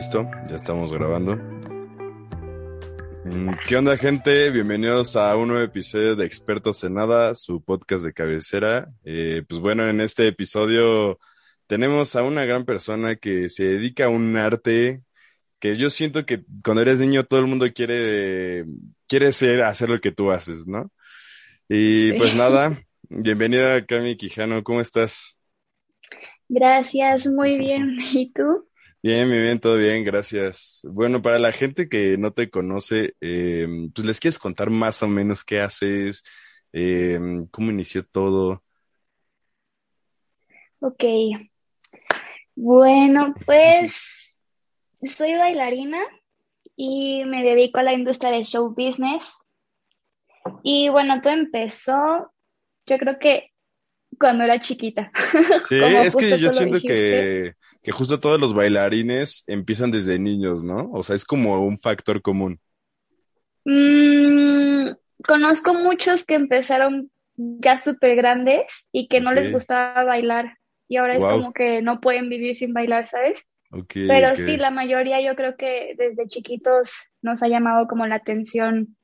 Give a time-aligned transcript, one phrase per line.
[0.00, 1.36] listo, ya estamos grabando.
[3.26, 4.48] Mm, ¿Qué onda, gente?
[4.48, 8.88] Bienvenidos a un nuevo episodio de Expertos en Nada, su podcast de cabecera.
[9.04, 11.18] Eh, pues bueno, en este episodio
[11.66, 15.02] tenemos a una gran persona que se dedica a un arte
[15.58, 18.64] que yo siento que cuando eres niño todo el mundo quiere,
[19.06, 20.90] quiere ser, hacer lo que tú haces, ¿no?
[21.68, 25.36] Y pues nada, bienvenida Cami Quijano, ¿cómo estás?
[26.48, 27.98] Gracias, muy bien.
[28.14, 28.69] ¿Y tú?
[29.02, 30.82] Bien, bien, bien, todo bien, gracias.
[30.84, 35.08] Bueno, para la gente que no te conoce, eh, pues les quieres contar más o
[35.08, 36.22] menos qué haces,
[36.74, 37.18] eh,
[37.50, 38.62] cómo inició todo.
[40.80, 41.02] Ok.
[42.54, 44.36] Bueno, pues
[45.02, 46.00] soy bailarina
[46.76, 49.24] y me dedico a la industria del show business.
[50.62, 52.32] Y bueno, todo empezó,
[52.84, 53.50] yo creo que
[54.18, 55.10] cuando era chiquita.
[55.68, 60.90] Sí, es que yo siento que, que justo todos los bailarines empiezan desde niños, ¿no?
[60.92, 62.60] O sea, es como un factor común.
[63.64, 64.90] Mm,
[65.26, 71.16] conozco muchos que empezaron ya súper grandes y que no les gustaba bailar y ahora
[71.16, 73.46] es como que no pueden vivir sin bailar, ¿sabes?
[73.94, 78.96] Pero sí, la mayoría yo creo que desde chiquitos nos ha llamado como la atención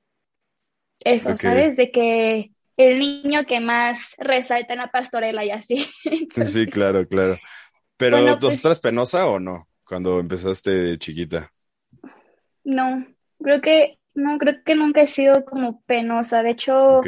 [1.05, 1.77] eso, ¿sabes?
[1.77, 5.87] De que el niño que más resalta en la pastorela y así.
[6.47, 7.37] sí, claro, claro.
[7.97, 11.53] Pero, bueno, ¿tú estás penosa o no cuando empezaste de chiquita?
[12.65, 13.07] No,
[13.43, 16.43] creo que, no, creo que nunca he sido como penosa.
[16.43, 17.01] De hecho,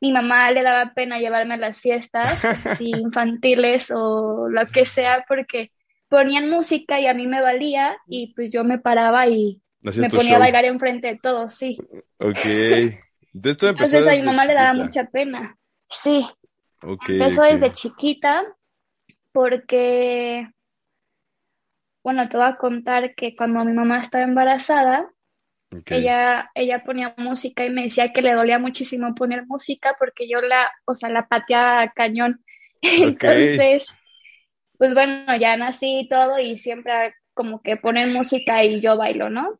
[0.00, 2.40] mi mamá le daba pena llevarme a las fiestas
[2.80, 5.70] infantiles o lo que sea porque
[6.08, 10.36] ponían música y a mí me valía y pues yo me paraba y me ponía
[10.36, 11.78] a bailar enfrente de todos, sí.
[12.18, 12.44] Ok.
[13.34, 15.58] Entonces a mi mamá le daba mucha pena.
[15.88, 16.26] Sí.
[16.82, 18.44] empezó desde chiquita
[19.34, 20.48] porque,
[22.04, 25.10] bueno, te voy a contar que cuando mi mamá estaba embarazada,
[25.86, 30.40] ella, ella ponía música y me decía que le dolía muchísimo poner música porque yo
[30.40, 32.44] la, o sea, la pateaba a cañón.
[32.80, 33.86] Entonces,
[34.78, 39.30] pues bueno, ya nací y todo y siempre como que ponen música y yo bailo,
[39.30, 39.58] ¿no?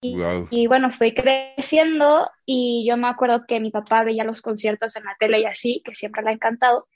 [0.00, 5.04] Y, bueno, fui creciendo y yo me acuerdo que mi papá veía los conciertos en
[5.04, 6.86] la tele y así, que siempre le ha encantado.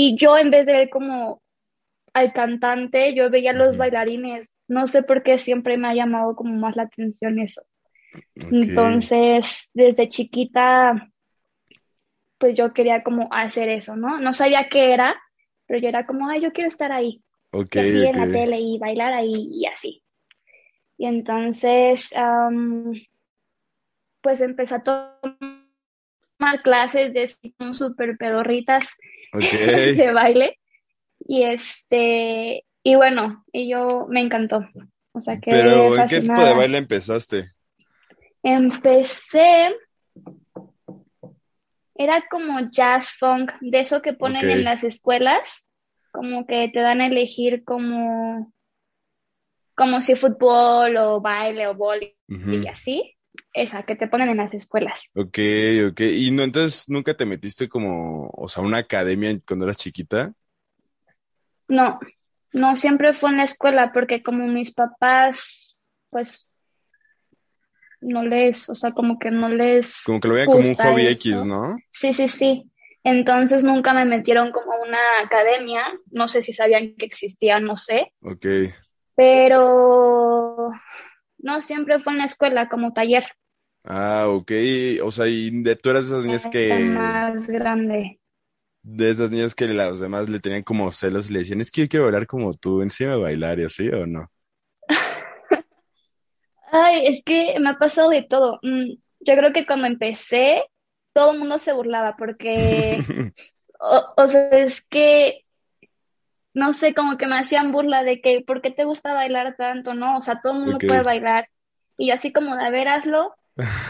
[0.00, 1.42] Y yo en vez de ver como
[2.14, 4.48] al cantante, yo veía a los bailarines.
[4.68, 7.62] No sé por qué siempre me ha llamado como más la atención eso.
[8.36, 11.10] Entonces, desde chiquita,
[12.38, 14.20] pues yo quería como hacer eso, ¿no?
[14.20, 15.20] No sabía qué era,
[15.66, 17.20] pero yo era como, ay, yo quiero estar ahí.
[17.52, 20.04] y así en la tele y bailar ahí y así.
[20.96, 22.14] Y entonces,
[24.20, 27.34] pues empecé a tomar clases de
[27.72, 28.96] super pedorritas
[29.96, 30.58] de baile.
[31.20, 34.66] Y este, y bueno, y yo me encantó.
[35.12, 35.50] O sea que.
[35.50, 37.52] Pero ¿en qué tipo de baile empezaste?
[38.42, 39.74] Empecé.
[41.94, 45.66] Era como jazz funk, de eso que ponen en las escuelas,
[46.12, 48.52] como que te dan a elegir como
[49.74, 53.16] como si fútbol o baile o boli y así,
[53.62, 55.10] esa que te ponen en las escuelas.
[55.14, 55.38] Ok,
[55.90, 56.00] ok.
[56.00, 60.32] ¿Y no entonces nunca te metiste como, o sea, una academia cuando eras chiquita?
[61.68, 62.00] No,
[62.52, 65.76] no, siempre fue en la escuela porque como mis papás,
[66.10, 66.48] pues,
[68.00, 70.02] no les, o sea, como que no les...
[70.04, 71.76] Como que lo veían como un hobby X, ¿no?
[71.90, 72.70] Sí, sí, sí.
[73.04, 77.76] Entonces nunca me metieron como a una academia, no sé si sabían que existía, no
[77.76, 78.12] sé.
[78.22, 78.46] Ok.
[79.14, 80.70] Pero
[81.38, 83.24] no, siempre fue en la escuela como taller.
[83.90, 84.52] Ah, ok.
[85.02, 86.74] O sea, y de, tú eras de esas niñas que...
[86.78, 88.20] Más grande.
[88.82, 91.80] De esas niñas que los demás le tenían como celos y le decían, es que
[91.82, 94.30] yo quiero bailar como tú, encima de bailar y así, ¿o no?
[96.70, 98.58] Ay, es que me ha pasado de todo.
[98.62, 100.64] Mm, yo creo que cuando empecé,
[101.14, 102.98] todo el mundo se burlaba porque,
[103.80, 105.46] o, sea, es que
[106.52, 109.94] no sé, como que me hacían burla de que, ¿por qué te gusta bailar tanto?
[109.94, 111.48] No, o sea, todo el mundo puede bailar.
[111.96, 113.34] Y yo así como de, a ver, hazlo.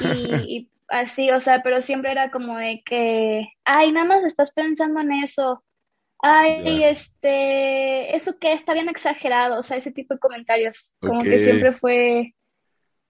[0.01, 5.01] Y, así, o sea, pero siempre era como de que, ay, nada más estás pensando
[5.01, 5.63] en eso.
[6.21, 10.95] Ay, este, eso que está bien exagerado, o sea, ese tipo de comentarios.
[11.01, 12.35] Como que siempre fue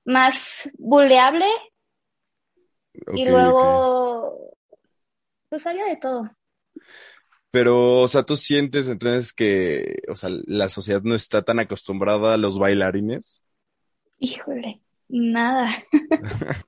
[0.05, 1.47] más buleable.
[3.15, 4.55] y luego,
[5.49, 6.31] pues había de todo.
[7.51, 12.35] Pero, o sea, tú sientes entonces que, o sea, la sociedad no está tan acostumbrada
[12.35, 13.43] a los bailarines.
[14.19, 15.69] Híjole, nada.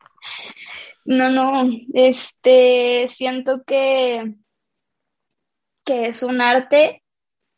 [1.04, 4.34] no, no, este, siento que,
[5.84, 7.02] que es un arte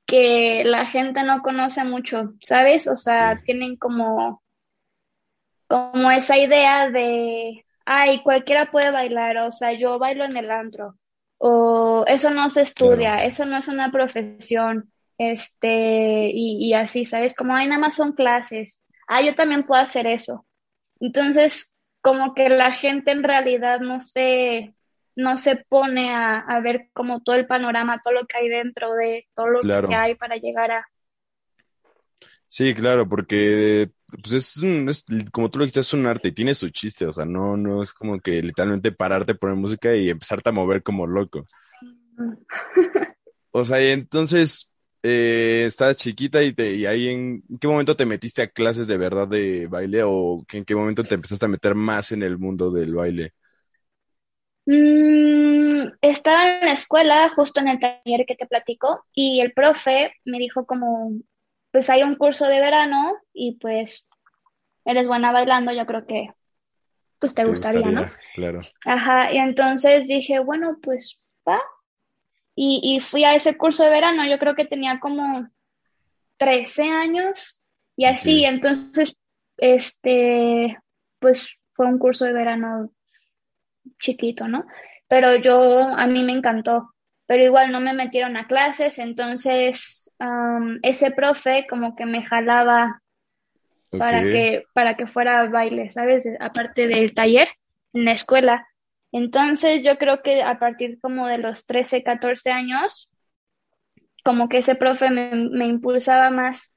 [0.07, 2.87] que la gente no conoce mucho, ¿sabes?
[2.89, 4.43] O sea, tienen como,
[5.69, 10.97] como esa idea de, ay, cualquiera puede bailar, o sea, yo bailo en el antro,
[11.39, 17.35] o eso no se estudia, eso no es una profesión, este, y, y así, ¿sabes?
[17.35, 20.47] Como, ay, nada más son clases, ah, yo también puedo hacer eso.
[21.03, 21.69] Entonces,
[22.01, 24.73] como que la gente en realidad no se,
[25.17, 29.29] no se pone a, ver como todo el panorama, todo lo que hay dentro de
[29.35, 30.87] todo lo que hay para llegar a...
[32.47, 33.91] Sí, claro, porque
[34.23, 37.13] pues es, es, como tú lo dijiste, es un arte y tiene su chiste, o
[37.13, 41.09] sea, no, no es como que literalmente pararte, poner música y empezarte a mover como
[41.09, 41.47] loco.
[43.51, 44.72] o sea, y entonces,
[45.03, 48.97] eh, estabas chiquita y, te, y ahí en qué momento te metiste a clases de
[48.97, 52.71] verdad de baile o en qué momento te empezaste a meter más en el mundo
[52.71, 53.33] del baile?
[54.67, 60.15] Mm, estaba en la escuela, justo en el taller que te platico, y el profe
[60.25, 61.13] me dijo como,
[61.73, 64.07] pues hay un curso de verano y pues
[64.85, 66.29] eres buena bailando, yo creo que
[67.19, 68.07] pues te, gustaría, ¿no?
[68.35, 68.61] Claro.
[68.85, 71.61] Ajá, y entonces dije, bueno, pues va.
[72.55, 75.49] Y, y fui a ese curso de verano, yo creo que tenía como
[76.39, 77.61] 13 años
[77.97, 79.17] y así, entonces,
[79.59, 80.79] este,
[81.19, 82.91] pues fue un curso de verano
[84.01, 84.67] chiquito, ¿no?
[85.09, 86.95] Pero yo, a mí me encantó,
[87.27, 90.11] pero igual no me metieron a clases, entonces
[90.83, 93.03] ese profe como que me jalaba
[93.99, 96.27] para que, para que fuera a baile, ¿sabes?
[96.41, 97.49] Aparte del taller
[97.93, 98.67] en la escuela.
[99.13, 103.11] Entonces yo creo que a partir como de los 13, 14 años,
[104.25, 106.73] como que ese profe me, me impulsaba más.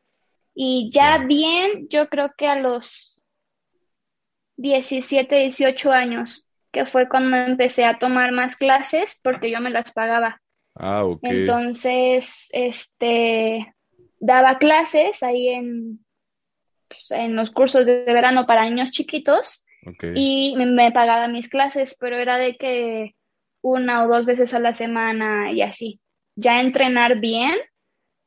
[0.54, 3.22] Y ya bien, yo creo que a los
[4.58, 9.92] 17, 18 años, que fue cuando empecé a tomar más clases porque yo me las
[9.92, 10.42] pagaba.
[10.76, 11.20] Ah, ok.
[11.24, 13.74] Entonces, este,
[14.20, 16.06] daba clases ahí en,
[16.90, 19.65] pues, en los cursos de verano para niños chiquitos
[20.16, 23.16] y me, pagaba mis clases, pero era de que
[23.62, 26.00] una o dos veces a la semana y así.
[26.36, 27.56] Ya entrenar bien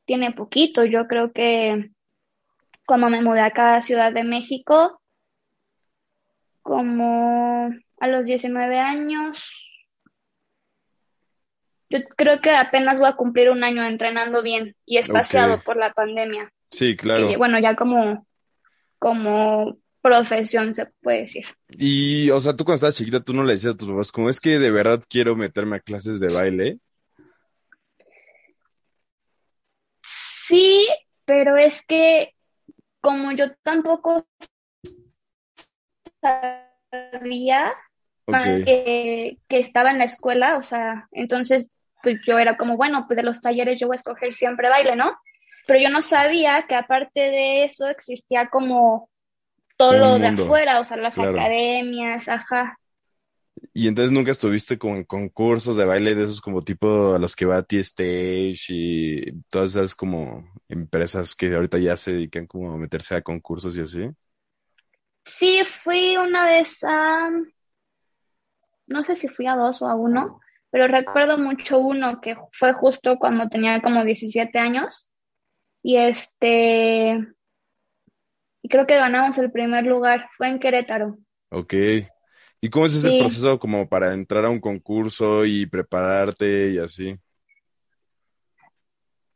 [0.05, 1.91] tiene poquito, yo creo que
[2.85, 4.99] cuando me mudé acá a Ciudad de México,
[6.63, 9.43] como a los 19 años.
[11.89, 15.93] Yo creo que apenas voy a cumplir un año entrenando bien y espaciado por la
[15.93, 16.51] pandemia.
[16.71, 17.29] Sí, claro.
[17.29, 18.27] Y, bueno, ya como,
[18.99, 21.45] como profesión se puede decir.
[21.69, 24.29] Y, o sea, tú cuando estabas chiquita, tú no le decías a tus papás, como
[24.29, 26.79] es que de verdad quiero meterme a clases de baile.
[30.03, 30.87] Sí,
[31.25, 32.33] pero es que
[33.01, 34.25] como yo tampoco
[36.21, 37.73] sabía
[38.25, 41.65] que, estaba en la escuela, o sea, entonces
[42.01, 44.95] pues yo era como, bueno, pues de los talleres yo voy a escoger siempre baile,
[44.95, 45.17] ¿no?
[45.67, 49.08] Pero yo no sabía que aparte de eso existía como
[49.79, 52.77] todo lo de afuera, o sea, las academias, ajá.
[53.73, 57.45] Y entonces nunca estuviste con concursos de baile de esos como tipo a los que
[57.45, 63.15] va T-Stage y todas esas como empresas que ahorita ya se dedican como a meterse
[63.15, 64.09] a concursos y así.
[65.23, 67.29] Sí, fui una vez a,
[68.87, 70.41] no sé si fui a dos o a uno,
[70.71, 75.07] pero recuerdo mucho uno que fue justo cuando tenía como 17 años.
[75.81, 77.17] Y este,
[78.69, 81.17] y creo que ganamos el primer lugar, fue en Querétaro.
[81.49, 81.73] Ok.
[82.61, 87.17] ¿Y cómo es ese proceso como para entrar a un concurso y prepararte y así?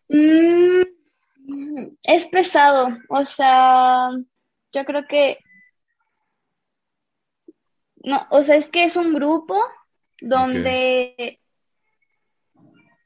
[0.08, 0.84] Mm,
[2.04, 4.10] es pesado, o sea,
[4.72, 5.40] yo creo que
[8.04, 9.58] no, o sea, es que es un grupo
[10.22, 11.40] donde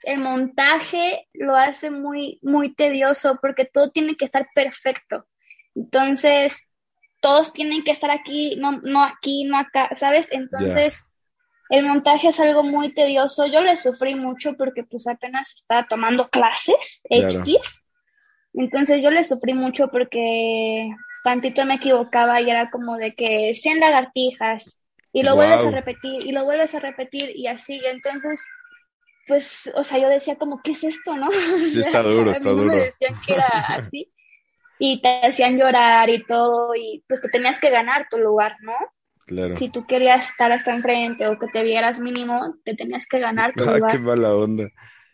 [0.01, 5.25] el montaje lo hace muy, muy tedioso porque todo tiene que estar perfecto.
[5.77, 6.57] Entonces,
[7.21, 10.31] todos tienen que estar aquí, no, no aquí, no acá, ¿sabes?
[10.31, 11.03] Entonces,
[11.69, 13.45] el montaje es algo muy tedioso.
[13.45, 17.85] Yo le sufrí mucho porque pues apenas estaba tomando clases X.
[18.53, 20.89] Entonces yo le sufrí mucho porque
[21.23, 24.79] tantito me equivocaba y era como de que 100 lagartijas,
[25.13, 27.79] y lo vuelves a repetir y lo vuelves a repetir y así.
[27.85, 28.43] entonces,
[29.27, 31.29] pues, o sea, yo decía como, ¿qué es esto, no?
[31.71, 32.73] Sí, está duro, está duro.
[32.73, 34.11] Me decían que era así
[34.79, 38.75] y te hacían llorar y todo y pues que tenías que ganar tu lugar, ¿no?
[39.25, 39.55] Claro.
[39.57, 43.53] Si tú querías estar hasta enfrente o que te vieras mínimo, te tenías que ganar
[43.53, 44.69] tu ah, qué mala onda.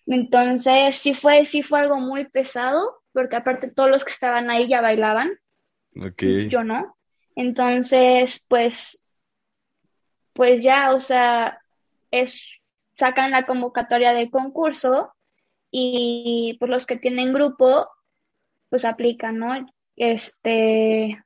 [0.05, 4.67] Entonces, sí fue, sí fue algo muy pesado, porque aparte todos los que estaban ahí
[4.67, 5.31] ya bailaban.
[5.95, 6.23] Ok.
[6.49, 6.95] Yo no.
[7.35, 9.03] Entonces, pues
[10.33, 11.59] pues ya, o sea,
[12.11, 12.41] es,
[12.97, 15.13] sacan la convocatoria de concurso
[15.71, 17.87] y pues los que tienen grupo,
[18.73, 19.53] pues aplican, ¿no?
[19.95, 21.23] Este,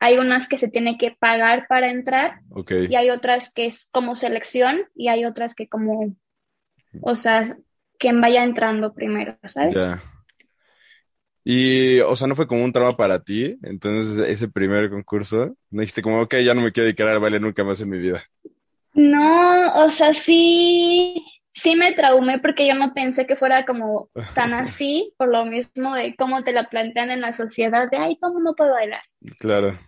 [0.00, 2.40] hay unas que se tiene que pagar para entrar
[2.88, 6.16] y hay otras que es como selección y hay otras que como,
[7.02, 7.56] o sea,
[8.00, 9.76] quien vaya entrando primero, ¿sabes?
[9.76, 10.02] Ya.
[11.44, 15.82] Y, o sea, no fue como un trauma para ti, entonces ese primer concurso, no
[15.82, 18.24] dijiste como, ok, ya no me quiero dedicar al baile nunca más en mi vida.
[18.92, 21.24] No, o sea, sí,
[21.56, 25.94] sí me traumé porque yo no pensé que fuera como tan así, por lo mismo
[25.94, 29.02] de cómo te la plantean en la sociedad, de, ay, ¿cómo no puedo bailar?
[29.38, 29.78] Claro.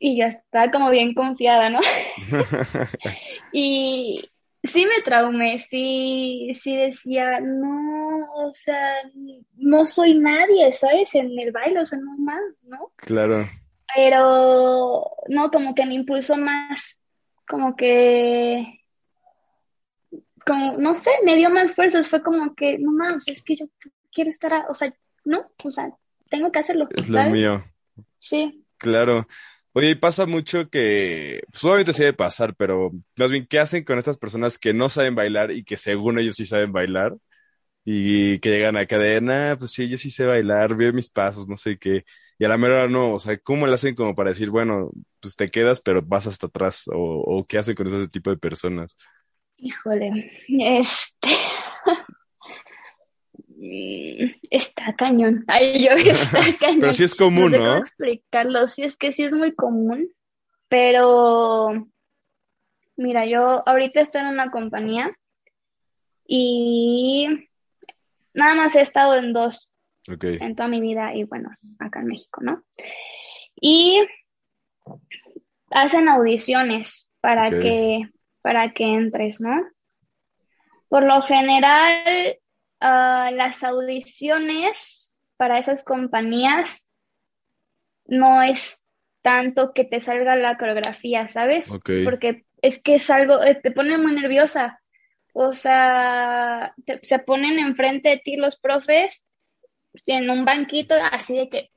[0.00, 1.80] Y ya está como bien confiada, ¿no?
[3.52, 4.22] y,
[4.64, 8.88] sí me traumé, sí, sí decía, no, o sea,
[9.56, 11.14] no soy nadie, ¿sabes?
[11.14, 12.92] En el baile, o sea, no más, ¿no?
[12.96, 13.48] Claro.
[13.94, 16.98] Pero, no, como que me impulsó más,
[17.46, 18.77] como que,
[20.48, 23.66] como, no sé, me dio más fuerzas, fue como que, no más, es que yo
[24.12, 24.92] quiero estar, o sea,
[25.24, 25.90] no, o sea,
[26.30, 26.88] tengo que hacerlo.
[26.96, 27.64] Es lo mío.
[28.18, 28.64] Sí.
[28.78, 29.26] Claro.
[29.72, 33.84] Oye, y pasa mucho que, pues obviamente sí debe pasar, pero más bien, ¿qué hacen
[33.84, 37.14] con estas personas que no saben bailar y que según ellos sí saben bailar?
[37.84, 41.48] Y que llegan a de, nah, pues sí, yo sí sé bailar, veo mis pasos,
[41.48, 42.04] no sé qué.
[42.38, 44.90] Y a la mera no, o sea, ¿cómo le hacen como para decir, bueno,
[45.20, 46.84] pues te quedas, pero vas hasta atrás?
[46.88, 46.94] ¿O,
[47.38, 48.94] o qué hacen con ese tipo de personas?
[49.58, 51.28] Híjole, este,
[54.50, 55.44] Está cañón.
[55.48, 56.80] Ay, yo está cañón.
[56.80, 57.58] Pero sí es común, ¿no?
[57.58, 57.76] ¿no?
[57.78, 58.68] explicarlo.
[58.68, 60.08] Sí, es que sí es muy común.
[60.68, 61.88] Pero,
[62.96, 65.16] mira, yo ahorita estoy en una compañía
[66.26, 67.26] y
[68.34, 69.70] nada más he estado en dos
[70.06, 72.62] en toda mi vida y bueno, acá en México, ¿no?
[73.60, 74.06] Y
[75.70, 78.08] hacen audiciones para que
[78.42, 79.56] para que entres, ¿no?
[80.88, 82.38] Por lo general
[82.80, 86.88] Ah, las audiciones para esas compañías
[88.06, 88.84] no es
[89.22, 91.70] tanto que te salga la coreografía, ¿sabes?
[92.04, 94.80] Porque es que es algo, eh, te pone muy nerviosa.
[95.32, 99.26] O sea, se ponen enfrente de ti los profes
[100.06, 101.70] en un banquito así de que...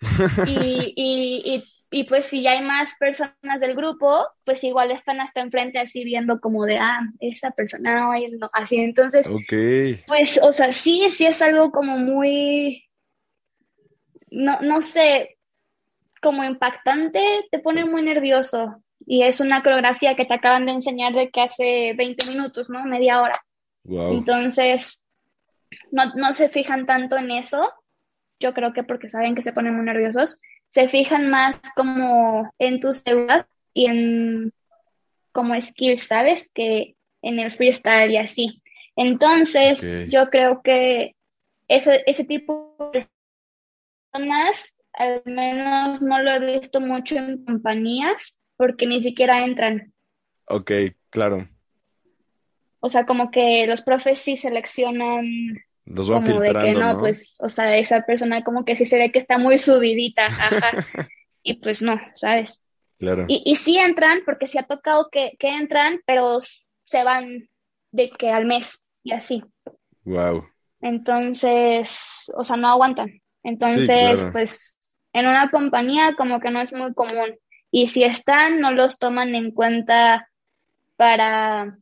[0.46, 1.64] y, y y
[2.04, 6.38] pues si ya hay más personas del grupo, pues igual están hasta enfrente así viendo
[6.40, 8.76] como de, ah, esa persona, no, así.
[8.76, 9.26] Entonces,
[10.06, 12.84] pues, o sea, sí, sí es algo como muy,
[14.30, 15.38] no, no sé,
[16.20, 18.82] como impactante, te pone muy nervioso.
[19.06, 22.84] Y es una coreografía que te acaban de enseñar de que hace 20 minutos, ¿no?
[22.84, 23.40] Media hora.
[23.84, 25.00] Entonces,
[25.90, 27.72] no, no se fijan tanto en eso.
[28.40, 30.38] Yo creo que porque saben que se ponen muy nerviosos
[30.70, 34.52] se fijan más como en tu seguridad y en
[35.32, 36.50] como skills, ¿sabes?
[36.52, 38.62] Que en el freestyle y así.
[38.96, 41.14] Entonces, yo creo que
[41.68, 43.08] ese, ese tipo de
[44.10, 49.92] personas, al menos no lo he visto mucho en compañías, porque ni siquiera entran.
[50.46, 50.72] Ok,
[51.10, 51.48] claro.
[52.80, 55.24] O sea, como que los profes sí seleccionan
[55.88, 58.98] los van como de que no, pues, o sea, esa persona como que sí se
[58.98, 60.70] ve que está muy subidita, ajá.
[61.42, 62.62] y pues no, ¿sabes?
[62.98, 63.24] Claro.
[63.28, 66.40] Y, y sí entran, porque sí ha tocado que, que entran, pero
[66.84, 67.48] se van
[67.92, 69.42] de que al mes y así.
[70.04, 70.46] Wow.
[70.80, 71.98] Entonces,
[72.34, 73.20] o sea, no aguantan.
[73.42, 74.76] Entonces, pues,
[75.12, 77.36] en una compañía como que no es muy común.
[77.70, 80.28] Y si están, no los toman en cuenta
[80.96, 81.78] para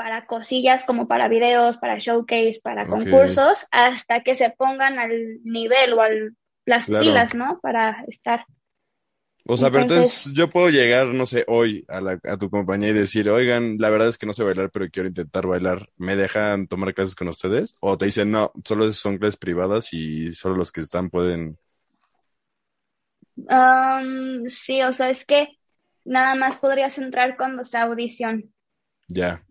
[0.00, 5.92] para cosillas como para videos, para showcase, para concursos, hasta que se pongan al nivel
[5.92, 7.60] o al las pilas, ¿no?
[7.60, 8.46] Para estar.
[9.44, 12.88] O sea, pero entonces yo puedo llegar, no sé, hoy a, la, a tu compañía
[12.88, 15.90] y decir, oigan, la verdad es que no sé bailar, pero quiero intentar bailar.
[15.98, 17.74] ¿Me dejan tomar clases con ustedes?
[17.80, 21.58] ¿O te dicen, no, solo son clases privadas y solo los que están pueden...
[23.36, 25.58] Um, sí, o sea, es que
[26.06, 28.50] nada más podrías entrar cuando sea audición.
[29.06, 29.44] Ya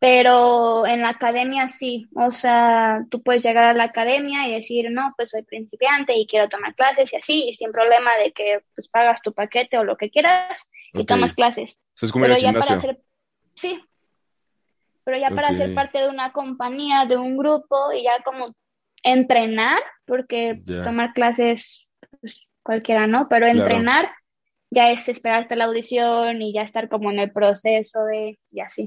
[0.00, 4.90] pero en la academia sí, o sea, tú puedes llegar a la academia y decir,
[4.90, 8.60] no, pues soy principiante y quiero tomar clases y así, y sin problema de que
[8.74, 11.78] pues pagas tu paquete o lo que quieras y tomas clases.
[12.00, 13.00] es como pero ya para ser,
[13.54, 13.82] sí,
[15.02, 18.54] pero ya para ser parte de una compañía, de un grupo y ya como
[19.02, 21.88] entrenar, porque tomar clases
[22.20, 23.28] pues, cualquiera, ¿no?
[23.28, 24.10] Pero entrenar
[24.70, 28.86] ya es esperarte la audición y ya estar como en el proceso de y así.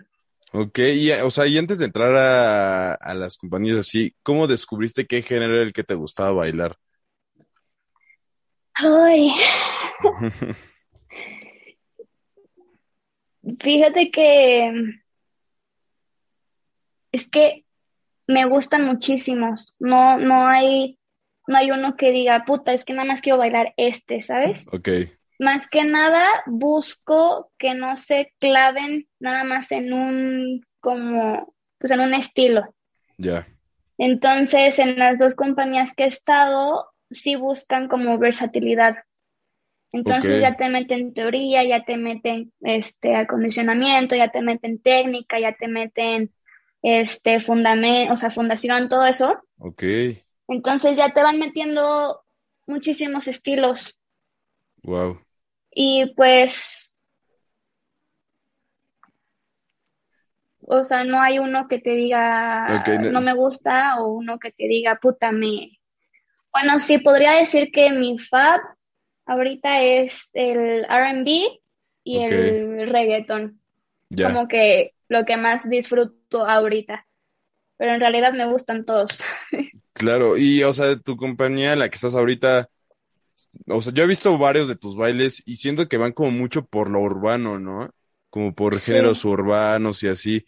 [0.53, 5.07] Ok, y, o sea, y antes de entrar a, a las compañías así, ¿cómo descubriste
[5.07, 6.75] qué género era el que te gustaba bailar?
[8.73, 9.31] Ay.
[13.59, 14.71] Fíjate que
[17.11, 17.65] es que
[18.27, 19.75] me gustan muchísimos.
[19.79, 20.99] No, no hay,
[21.47, 24.67] no hay uno que diga, puta, es que nada más quiero bailar este, ¿sabes?
[24.71, 24.89] Ok.
[25.41, 31.99] Más que nada busco que no se claven nada más en un, como, pues en
[31.99, 32.75] un estilo.
[33.17, 33.47] Ya.
[33.97, 38.97] Entonces, en las dos compañías que he estado, sí buscan como versatilidad.
[39.91, 45.55] Entonces ya te meten teoría, ya te meten este acondicionamiento, ya te meten técnica, ya
[45.55, 46.31] te meten
[46.83, 49.41] este fundamento, o sea, fundación, todo eso.
[49.57, 49.83] Ok.
[50.47, 52.21] Entonces ya te van metiendo
[52.67, 53.97] muchísimos estilos.
[54.83, 55.19] Wow.
[55.71, 56.95] Y pues
[60.63, 64.67] o sea, no hay uno que te diga no me gusta o uno que te
[64.67, 65.81] diga puta me
[66.53, 68.59] bueno, sí podría decir que mi fab
[69.25, 71.61] ahorita es el RB
[72.03, 73.61] y el reggaeton.
[74.21, 77.07] Como que lo que más disfruto ahorita.
[77.77, 79.21] Pero en realidad me gustan todos.
[79.93, 82.69] Claro, y o sea, tu compañía, la que estás ahorita,
[83.67, 86.65] o sea, yo he visto varios de tus bailes y siento que van como mucho
[86.65, 87.89] por lo urbano, ¿no?
[88.29, 90.45] Como por géneros urbanos y así.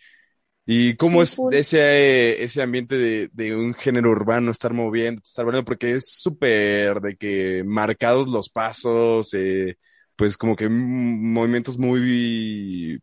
[0.66, 5.66] ¿Y cómo es ese, ese ambiente de, de, un género urbano, estar moviendo, estar bailando?
[5.66, 9.78] Porque es súper de que marcados los pasos, eh,
[10.16, 13.02] pues como que movimientos muy,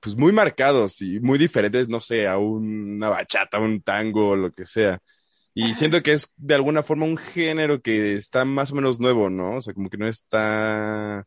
[0.00, 4.64] pues muy marcados y muy diferentes, no sé, a una bachata, un tango, lo que
[4.64, 4.98] sea.
[5.60, 9.28] Y siento que es de alguna forma un género que está más o menos nuevo,
[9.28, 9.56] ¿no?
[9.56, 11.26] O sea, como que no está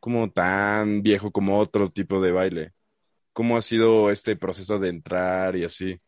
[0.00, 2.72] como tan viejo como otro tipo de baile.
[3.34, 6.00] ¿Cómo ha sido este proceso de entrar y así?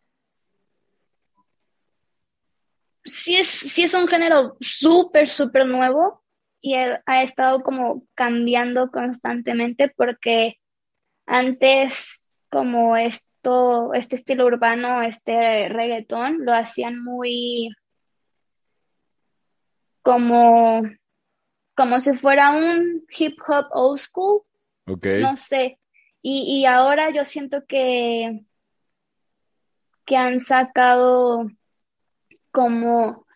[3.04, 6.24] Sí es, sí es un género súper, súper nuevo
[6.62, 10.54] y ha estado como cambiando constantemente porque
[11.26, 12.96] antes como
[13.48, 17.70] esto, este estilo urbano, este reggaetón, lo hacían muy
[20.02, 20.82] como,
[21.74, 24.42] como si fuera un hip hop old school.
[24.86, 25.20] Okay.
[25.20, 25.78] No sé,
[26.22, 28.44] y, y ahora yo siento que,
[30.04, 31.50] que han sacado
[32.50, 33.26] como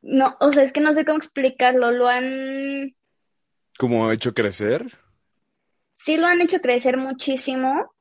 [0.00, 2.94] no, o sea, es que no sé cómo explicarlo, lo han
[3.78, 4.98] ¿Cómo hecho crecer?
[5.98, 7.92] Sí lo han hecho crecer muchísimo,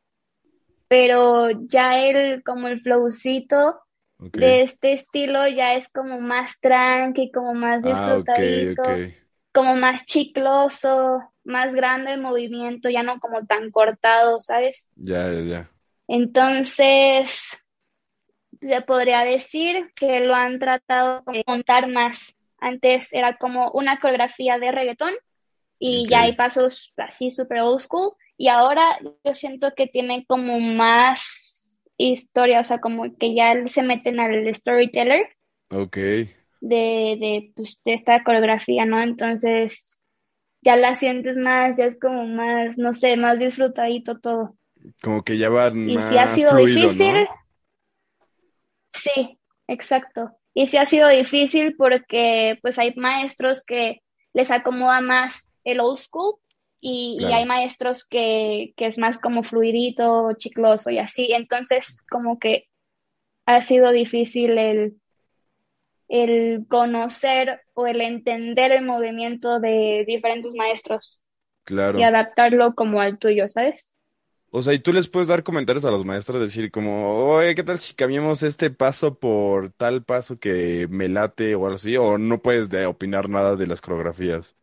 [0.88, 3.82] pero ya el como el flowcito
[4.20, 8.84] de este estilo ya es como más tranqui, como más ah, disfrutadito,
[9.52, 14.90] como más chicloso más grande el movimiento, ya no como tan cortado, ¿sabes?
[14.96, 15.72] Ya, ya, ya.
[16.08, 17.66] Entonces,
[18.62, 22.38] se podría decir que lo han tratado de montar más.
[22.60, 25.14] Antes era como una coreografía de reggaetón
[25.80, 30.60] y ya hay pasos así super old school y ahora yo siento que tiene como
[30.60, 35.28] más historia, o sea, como que ya se meten al storyteller.
[35.70, 35.98] Ok.
[35.98, 36.30] De,
[36.62, 39.02] de, pues, de esta coreografía, ¿no?
[39.02, 40.00] Entonces,
[40.62, 44.56] ya la sientes más, ya es como más, no sé, más disfrutadito todo.
[45.02, 47.28] Como que ya va y si ha sido difícil,
[48.94, 50.32] sí, exacto.
[50.54, 54.02] Y si ha sido difícil porque pues hay maestros que
[54.34, 56.36] les acomoda más el old school
[56.80, 61.34] y, y hay maestros que, que es más como fluidito, chicloso y así.
[61.34, 62.70] Entonces, como que
[63.46, 65.02] ha sido difícil el,
[66.08, 71.20] el conocer o el entender el movimiento de diferentes maestros.
[71.64, 72.00] Claro.
[72.00, 73.92] Y adaptarlo como al tuyo, ¿sabes?
[74.50, 77.64] O sea, y tú les puedes dar comentarios a los maestros, decir como, oye, ¿qué
[77.64, 81.98] tal si cambiamos este paso por tal paso que me late o algo así?
[81.98, 84.56] ¿O no puedes de opinar nada de las coreografías?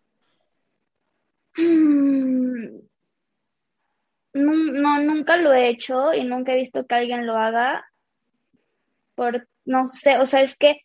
[4.34, 7.84] No, nunca lo he hecho y nunca he visto que alguien lo haga.
[9.14, 10.80] Por, no sé, o sea, es que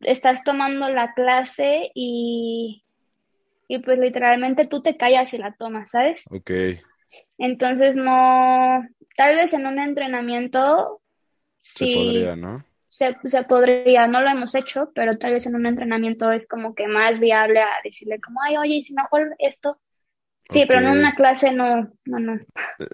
[0.00, 2.84] estás tomando la clase y,
[3.68, 6.24] y pues literalmente tú te callas y la tomas, ¿sabes?
[6.32, 6.50] Ok.
[7.38, 8.82] Entonces no,
[9.16, 11.00] tal vez en un entrenamiento
[11.60, 12.64] se podría, ¿no?
[12.88, 16.74] Se, se, podría, no lo hemos hecho, pero tal vez en un entrenamiento es como
[16.74, 19.78] que más viable a decirle como, ay, oye, si mejor esto.
[20.52, 22.34] Sí, pero en una clase no, no, no.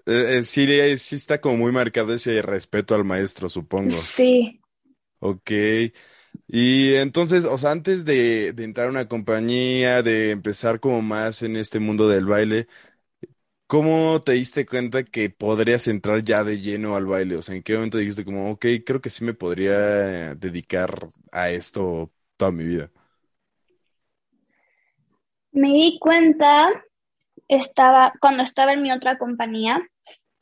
[0.07, 0.67] Eh, eh, sí,
[0.99, 3.91] sí está como muy marcado ese respeto al maestro, supongo.
[3.93, 4.61] Sí.
[5.21, 5.51] Ok.
[6.47, 11.43] Y entonces, o sea, antes de, de, entrar a una compañía, de empezar como más
[11.43, 12.69] en este mundo del baile,
[13.67, 17.37] ¿cómo te diste cuenta que podrías entrar ya de lleno al baile?
[17.37, 21.51] O sea, ¿en qué momento dijiste como, ok, creo que sí me podría dedicar a
[21.51, 22.91] esto toda mi vida?
[25.53, 26.71] Me di cuenta,
[27.49, 29.81] estaba, cuando estaba en mi otra compañía,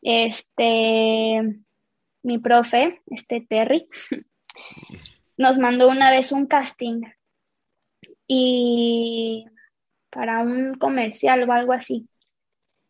[0.03, 1.41] este,
[2.23, 3.89] mi profe, este Terry,
[5.37, 7.03] nos mandó una vez un casting
[8.27, 9.47] y
[10.11, 12.09] para un comercial o algo así.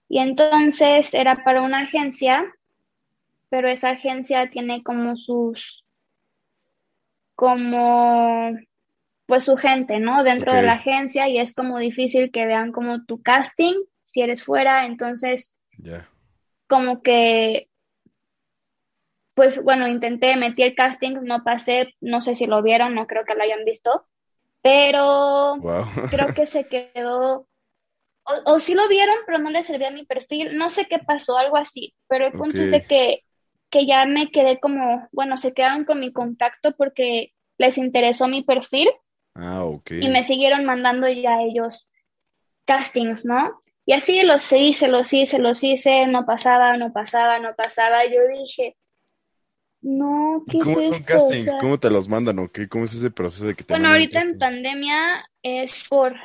[0.09, 2.45] Y entonces era para una agencia,
[3.51, 5.85] pero esa agencia tiene como sus,
[7.35, 8.57] como,
[9.27, 10.23] pues su gente, ¿no?
[10.23, 13.75] Dentro de la agencia y es como difícil que vean como tu casting
[14.17, 15.53] si eres fuera, entonces,
[16.67, 17.69] como que,
[19.35, 23.27] pues bueno, intenté, metí el casting, no pasé, no sé si lo vieron, no creo
[23.27, 24.07] que lo hayan visto,
[24.63, 25.61] pero
[26.09, 27.47] creo que se quedó
[28.47, 31.59] o, sí lo vieron, pero no les servía mi perfil, no sé qué pasó, algo
[31.59, 33.25] así, pero el punto es de que,
[33.69, 38.43] que ya me quedé como, bueno, se quedaron con mi contacto porque les interesó mi
[38.43, 38.89] perfil.
[39.35, 39.91] Ah, ok.
[40.01, 41.91] Y me siguieron mandando ya ellos
[42.65, 43.61] castings, ¿no?
[43.87, 48.05] Y así los hice, los hice, los hice, no pasaba, no pasaba, no pasaba.
[48.05, 48.77] Yo dije,
[49.81, 51.47] no, ¿qué ¿Cómo es, un casting?
[51.61, 52.69] ¿Cómo te los mandan o qué?
[52.69, 56.17] ¿Cómo es ese proceso de que te Bueno, ahorita en pandemia es por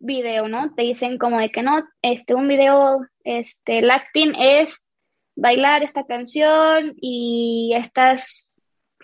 [0.00, 0.74] video, ¿no?
[0.74, 4.84] Te dicen como de que no, este, un video, este, el acting es
[5.34, 8.50] bailar esta canción y estás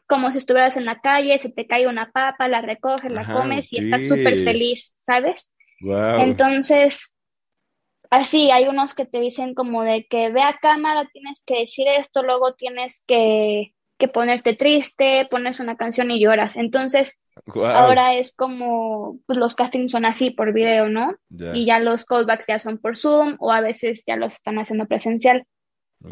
[0.07, 3.73] como si estuvieras en la calle, se te cae una papa, la recoges, la comes
[3.73, 5.51] y estás súper feliz, ¿sabes?
[5.81, 7.13] Entonces,
[8.11, 11.87] así, hay unos que te dicen como de que ve a cámara, tienes que decir
[11.89, 16.57] esto, luego tienes que que ponerte triste, pones una canción y lloras.
[16.57, 17.19] Entonces,
[17.55, 21.17] ahora es como, pues los castings son así por video, ¿no?
[21.53, 24.87] Y ya los callbacks ya son por Zoom o a veces ya los están haciendo
[24.87, 25.45] presencial.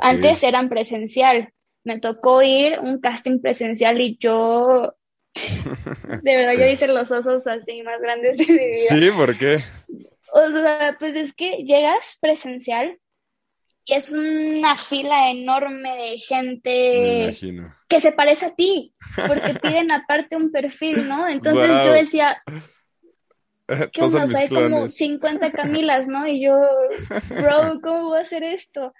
[0.01, 1.53] Antes eran presencial.
[1.85, 4.97] Me tocó ir un casting presencial y yo,
[6.23, 8.89] de verdad, yo hice los osos así más grandes de mi vida.
[8.89, 9.59] Sí, ¿por qué?
[10.37, 12.99] O sea, pues es que llegas presencial
[13.87, 17.35] y es una fila enorme de gente
[17.89, 18.93] que se parece a ti,
[19.27, 21.27] porque piden aparte un perfil, ¿no?
[21.27, 22.37] Entonces yo decía,
[23.93, 24.25] ¿qué onda?
[24.25, 26.27] O sea, hay como 50 Camilas, ¿no?
[26.27, 26.61] Y yo,
[27.31, 28.93] bro, ¿cómo voy a hacer esto?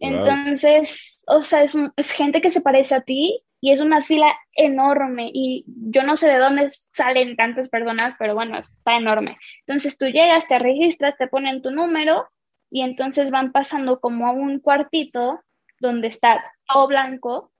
[0.00, 4.38] Entonces, o sea, es, es gente que se parece a ti y es una fila
[4.52, 9.38] enorme y yo no sé de dónde salen tantas personas, pero bueno, está enorme.
[9.66, 12.28] Entonces tú llegas, te registras, te ponen tu número
[12.68, 15.40] y entonces van pasando como a un cuartito
[15.80, 17.52] donde está todo blanco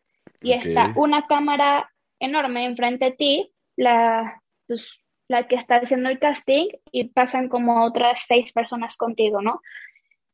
[0.42, 4.90] y está una cámara enorme enfrente de ti, la, pues,
[5.26, 9.62] la que está haciendo el casting, y pasan como otras seis personas contigo, ¿no?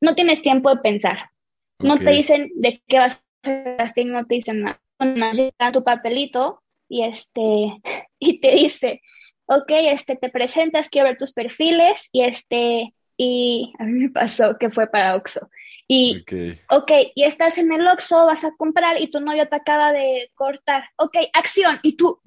[0.00, 1.30] No tienes tiempo de pensar.
[1.78, 4.80] No te dicen de qué vas a hacer el casting, no te dicen nada.
[5.00, 7.80] Llegan tu papelito y este
[8.18, 9.00] y te dice,
[9.46, 14.56] ok, este te presentas, quiero ver tus perfiles y este y a mí me pasó
[14.58, 15.48] que fue para Oxxo.
[15.86, 16.24] Y,
[16.70, 20.30] ok, y estás en el Oxxo, vas a comprar y tu novio te acaba de
[20.36, 20.84] cortar.
[20.96, 22.20] Ok, acción, y tú...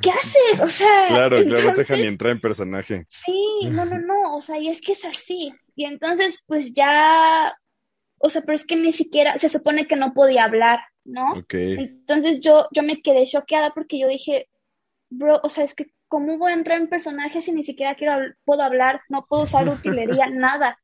[0.00, 0.60] ¿Qué haces?
[0.60, 1.04] O sea...
[1.08, 3.04] Claro, claro, no te dejan ni entrar en personaje.
[3.08, 5.52] Sí, no, no, no, o sea, y es que es así.
[5.74, 7.52] Y entonces, pues ya...
[8.22, 11.32] O sea, pero es que ni siquiera, se supone que no podía hablar, ¿no?
[11.32, 11.54] Ok.
[11.54, 14.48] Entonces yo, yo me quedé choqueada porque yo dije,
[15.10, 18.34] bro, o sea, es que ¿cómo voy a entrar en personaje si ni siquiera quiero,
[18.44, 20.78] puedo hablar, no puedo usar utilería, nada?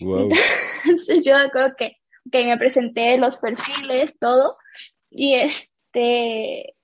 [0.00, 1.98] Entonces yo creo que,
[2.30, 4.56] que me presenté los perfiles, todo,
[5.10, 6.74] y este,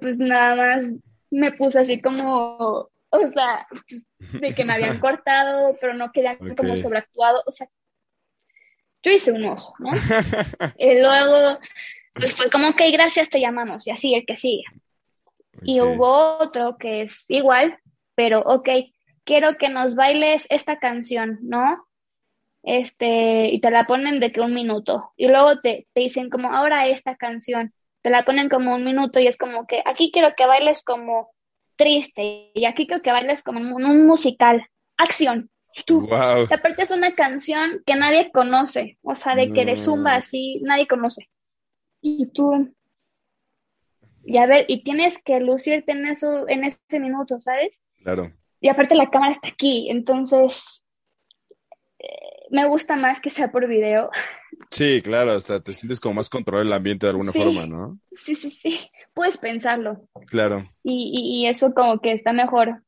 [0.00, 0.86] pues nada más
[1.30, 4.06] me puse así como, o sea, pues,
[4.40, 7.68] de que me habían cortado, pero no quedan como sobreactuado, o sea,
[9.02, 9.90] yo hice un oso, ¿no?
[10.78, 11.58] y luego,
[12.14, 14.64] pues fue como, ok, gracias, te llamamos, y así, el que sigue.
[15.62, 17.78] Y hubo otro que es igual,
[18.14, 18.68] pero ok,
[19.24, 21.86] quiero que nos bailes esta canción, ¿no?
[22.62, 25.12] Este, y te la ponen de que un minuto.
[25.16, 27.72] Y luego te, te dicen como, ahora esta canción.
[28.02, 31.30] Te la ponen como un minuto y es como que aquí quiero que bailes como
[31.76, 34.66] triste y aquí quiero que bailes como un, un musical.
[34.96, 35.50] Acción.
[35.74, 40.16] Y tú, aparte es una canción que nadie conoce, o sea, de que de zumba
[40.16, 41.30] así, nadie conoce.
[42.00, 42.74] Y tú,
[44.24, 47.82] y a ver, y tienes que lucirte en eso, en ese minuto, ¿sabes?
[48.02, 48.32] Claro.
[48.60, 50.82] Y aparte la cámara está aquí, entonces
[51.98, 54.10] eh, me gusta más que sea por video.
[54.70, 57.98] Sí, claro, hasta te sientes como más controlado el ambiente de alguna forma, ¿no?
[58.12, 60.06] Sí, sí, sí, puedes pensarlo.
[60.26, 60.70] Claro.
[60.82, 62.82] Y, y, eso como que está mejor.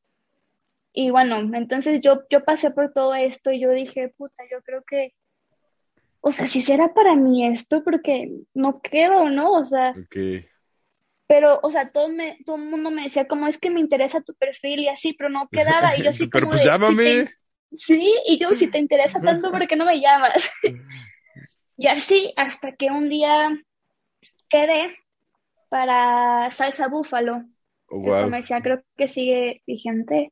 [0.93, 4.83] Y bueno, entonces yo, yo pasé por todo esto y yo dije, puta, yo creo
[4.83, 5.13] que,
[6.21, 9.51] o sea, si será para mí esto, porque no quedo, ¿no?
[9.51, 10.47] O sea, okay
[11.33, 14.21] pero, o sea, todo, me, todo el mundo me decía como es que me interesa
[14.21, 15.97] tu perfil y así, pero no quedaba.
[15.97, 17.25] Y yo así pero pues llámame.
[17.75, 20.51] sí, y yo, si te interesa tanto, ¿por qué no me llamas?
[21.77, 23.49] y así, hasta que un día
[24.49, 24.95] quedé
[25.69, 27.45] para salsa búfalo.
[27.87, 30.31] Oh, el comercial creo que sigue vigente.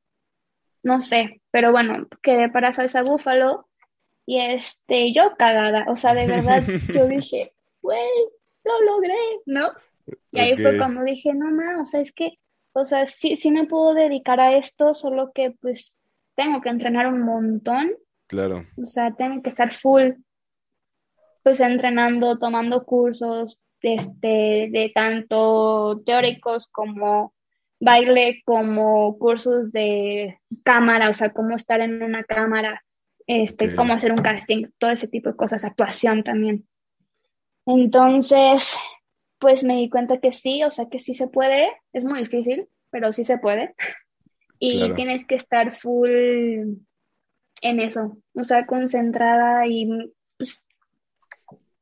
[0.84, 3.68] No sé, pero bueno, quedé para salsa búfalo
[4.26, 6.64] y este, yo cagada, o sea, de verdad,
[6.94, 8.00] yo dije, güey,
[8.64, 9.72] lo logré, ¿no?
[10.32, 12.40] Y ahí fue cuando dije, no, no, o sea, es que,
[12.74, 16.00] o sea, sí, sí me puedo dedicar a esto, solo que pues
[16.36, 17.92] tengo que entrenar un montón.
[18.28, 18.66] Claro.
[18.82, 20.12] O sea, tengo que estar full,
[21.44, 27.34] pues entrenando, tomando cursos, este, de tanto teóricos como
[27.82, 32.84] baile, como cursos de cámara, o sea, cómo estar en una cámara,
[33.28, 36.68] este, cómo hacer un casting, todo ese tipo de cosas, actuación también.
[37.66, 38.78] Entonces,
[39.40, 42.68] pues me di cuenta que sí, o sea, que sí se puede, es muy difícil,
[42.92, 43.76] pero sí se puede.
[44.60, 46.12] Y tienes que estar full
[47.64, 49.90] en eso, o sea, concentrada y
[50.38, 50.64] pues,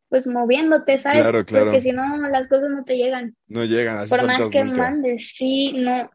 [0.09, 1.21] pues moviéndote, ¿sabes?
[1.21, 1.65] Claro, claro.
[1.65, 3.35] Porque si no, las cosas no te llegan.
[3.47, 6.09] No llegan, así Por más que mandes, sí, no.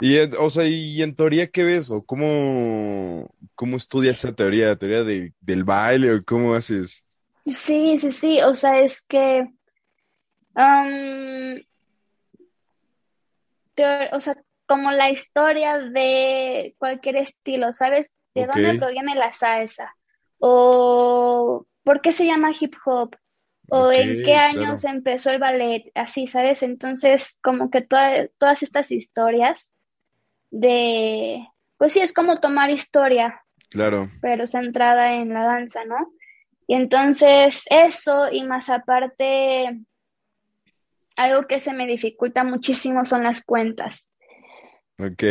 [0.00, 1.90] Y, o sea, ¿y en teoría qué ves?
[1.90, 4.76] ¿O cómo, cómo estudias esa teoría?
[4.76, 7.04] ¿Teoría de, del baile o cómo haces?
[7.46, 9.48] Sí, sí, sí, o sea, es que,
[14.12, 18.14] o sea, como la historia de cualquier estilo, ¿sabes?
[18.34, 19.96] ¿De dónde proviene la salsa?
[20.38, 23.16] O por qué se llama hip hop?
[23.70, 25.90] ¿O en qué años empezó el ballet?
[25.94, 26.62] Así, ¿sabes?
[26.62, 29.72] Entonces, como que todas estas historias
[30.50, 31.48] de,
[31.78, 33.42] pues sí, es como tomar historia.
[33.70, 34.10] Claro.
[34.20, 36.12] Pero centrada en la danza, ¿no?
[36.66, 39.80] Y entonces eso y más aparte,
[41.16, 44.10] algo que se me dificulta muchísimo son las cuentas.
[44.98, 45.24] Ok.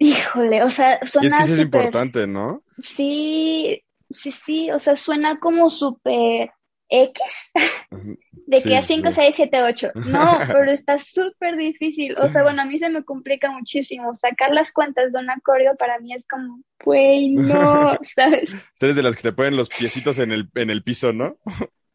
[0.00, 0.98] Híjole, o sea.
[1.22, 2.64] Y es que eso es importante, ¿no?
[2.80, 6.50] Sí, sí, sí, o sea, suena como súper
[6.88, 7.52] X.
[8.46, 9.90] de que a 5, 6, 7, 8.
[10.06, 12.16] No, pero está súper difícil.
[12.18, 14.14] O sea, bueno, a mí se me complica muchísimo.
[14.14, 18.50] Sacar las cuentas de un acorde para mí es como, güey, no, ¿sabes?
[18.78, 21.36] Tú eres de las que te ponen los piecitos en el, en el piso, ¿no?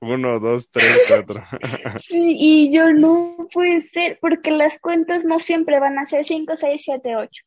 [0.02, 1.44] Uno, dos, tres, cuatro.
[2.00, 6.58] Sí, y yo no puede ser, porque las cuentas no siempre van a ser 5,
[6.58, 7.44] 6, 7, 8.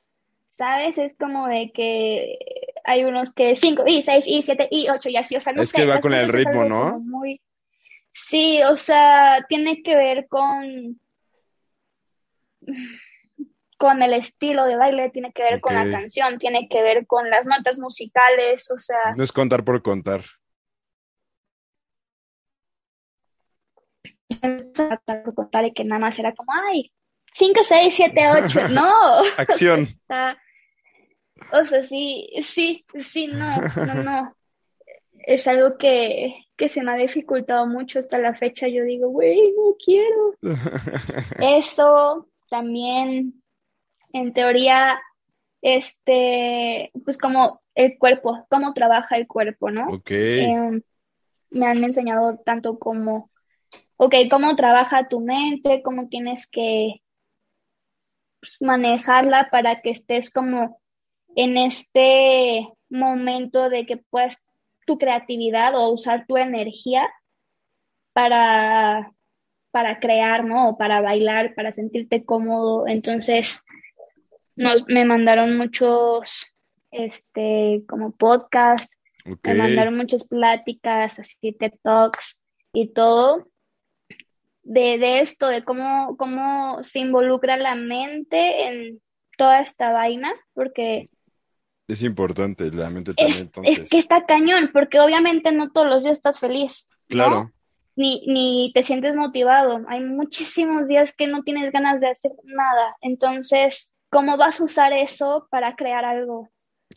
[0.54, 0.98] ¿Sabes?
[0.98, 2.38] Es como de que
[2.84, 5.62] hay unos que 5 y 6 y 7 y 8 y así, o sea, no
[5.62, 7.00] Es que va con el ritmo, ¿no?
[7.00, 7.40] Muy...
[8.12, 11.00] Sí, o sea, tiene que ver con
[13.76, 17.28] con el estilo de baile, tiene que ver con la canción, tiene que ver con
[17.28, 19.12] las notas musicales, o sea...
[19.16, 20.22] No es contar por contar.
[24.40, 26.92] por contar y que nada más era como, ay,
[27.32, 29.18] 5, 6, 7, 8, no.
[29.36, 29.82] Acción.
[30.04, 30.38] o sea,
[31.82, 34.36] sí, sí, sí, no, no, no.
[35.26, 38.68] Es algo que, que se me ha dificultado mucho hasta la fecha.
[38.68, 40.34] Yo digo, güey, no quiero.
[41.38, 43.42] Eso también,
[44.12, 45.00] en teoría,
[45.62, 49.88] este, pues como el cuerpo, cómo trabaja el cuerpo, ¿no?
[49.88, 50.10] Ok.
[50.10, 50.82] Em,
[51.50, 53.30] me han enseñado tanto como,
[53.96, 57.00] ok, cómo trabaja tu mente, cómo tienes que
[58.40, 60.80] pues, manejarla para que estés como
[61.36, 64.42] en este momento de que puedas
[64.86, 67.08] tu creatividad o usar tu energía
[68.12, 69.12] para,
[69.70, 70.70] para crear, ¿no?
[70.70, 72.86] O para bailar, para sentirte cómodo.
[72.86, 73.62] Entonces,
[74.56, 76.46] nos, me mandaron muchos,
[76.90, 78.90] este, como podcast,
[79.42, 82.38] me mandaron muchas pláticas, así, TED Talks
[82.72, 83.48] y todo.
[84.62, 89.02] De, de esto, de cómo, cómo se involucra la mente en
[89.36, 91.10] toda esta vaina, porque
[91.86, 93.36] es importante, la mente también.
[93.36, 93.78] Es, entonces.
[93.80, 96.88] es que está cañón, porque obviamente no todos los días estás feliz.
[97.08, 97.52] Claro.
[97.96, 99.84] Ni, ni te sientes motivado.
[99.88, 102.96] Hay muchísimos días que no tienes ganas de hacer nada.
[103.00, 106.48] Entonces, ¿cómo vas a usar eso para crear algo?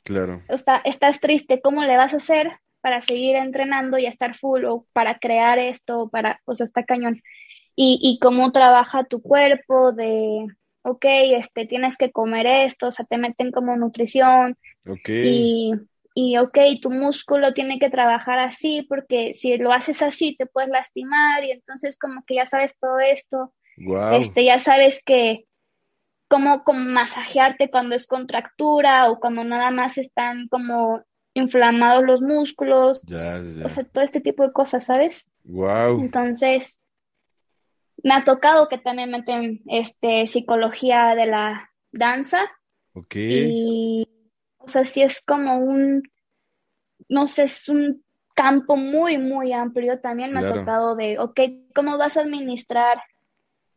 [0.04, 0.42] Claro.
[0.48, 4.86] Está, estás triste, ¿cómo le vas a hacer para seguir entrenando y estar full o
[4.94, 6.10] para crear esto?
[6.10, 7.22] Para, o sea, está cañón.
[7.76, 10.48] Y, y cómo trabaja tu cuerpo de
[10.88, 14.58] ok, este, tienes que comer esto, o sea, te meten como nutrición.
[15.08, 15.74] Y,
[16.16, 20.70] y, ok, tu músculo tiene que trabajar así, porque si lo haces así te puedes
[20.70, 23.54] lastimar y entonces como que ya sabes todo esto.
[24.14, 25.46] Este, ya sabes que
[26.28, 33.02] cómo, cómo masajearte cuando es contractura o cuando nada más están como inflamados los músculos.
[33.64, 35.28] O sea, todo este tipo de cosas, ¿sabes?
[35.44, 36.02] Wow.
[36.02, 36.82] Entonces,
[38.04, 42.40] me ha tocado que también meten este, psicología de la danza.
[42.94, 43.16] Ok.
[43.16, 44.07] Y,
[44.68, 46.04] o sea, sí es como un,
[47.08, 48.04] no sé, es un
[48.36, 50.02] campo muy, muy amplio.
[50.02, 51.40] También me ha tocado de, ok,
[51.74, 53.02] ¿cómo vas a administrar?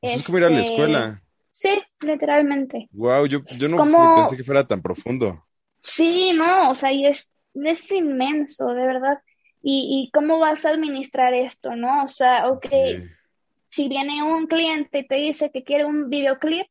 [0.00, 1.22] Pues es como ir a la este, escuela.
[1.52, 2.88] Sí, literalmente.
[2.90, 3.76] Wow, yo, yo no
[4.16, 5.46] pensé que fuera tan profundo.
[5.80, 9.20] Sí, no, o sea, y es, es inmenso, de verdad.
[9.62, 12.02] Y, y cómo vas a administrar esto, ¿no?
[12.02, 12.66] O sea, ok,
[13.68, 16.66] si viene un cliente y te dice que quiere un videoclip,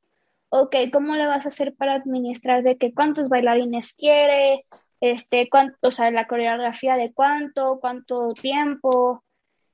[0.50, 4.66] ok, ¿cómo le vas a hacer para administrar de que cuántos bailarines quiere,
[5.00, 9.24] este, cuánto, o sea, la coreografía de cuánto, cuánto tiempo,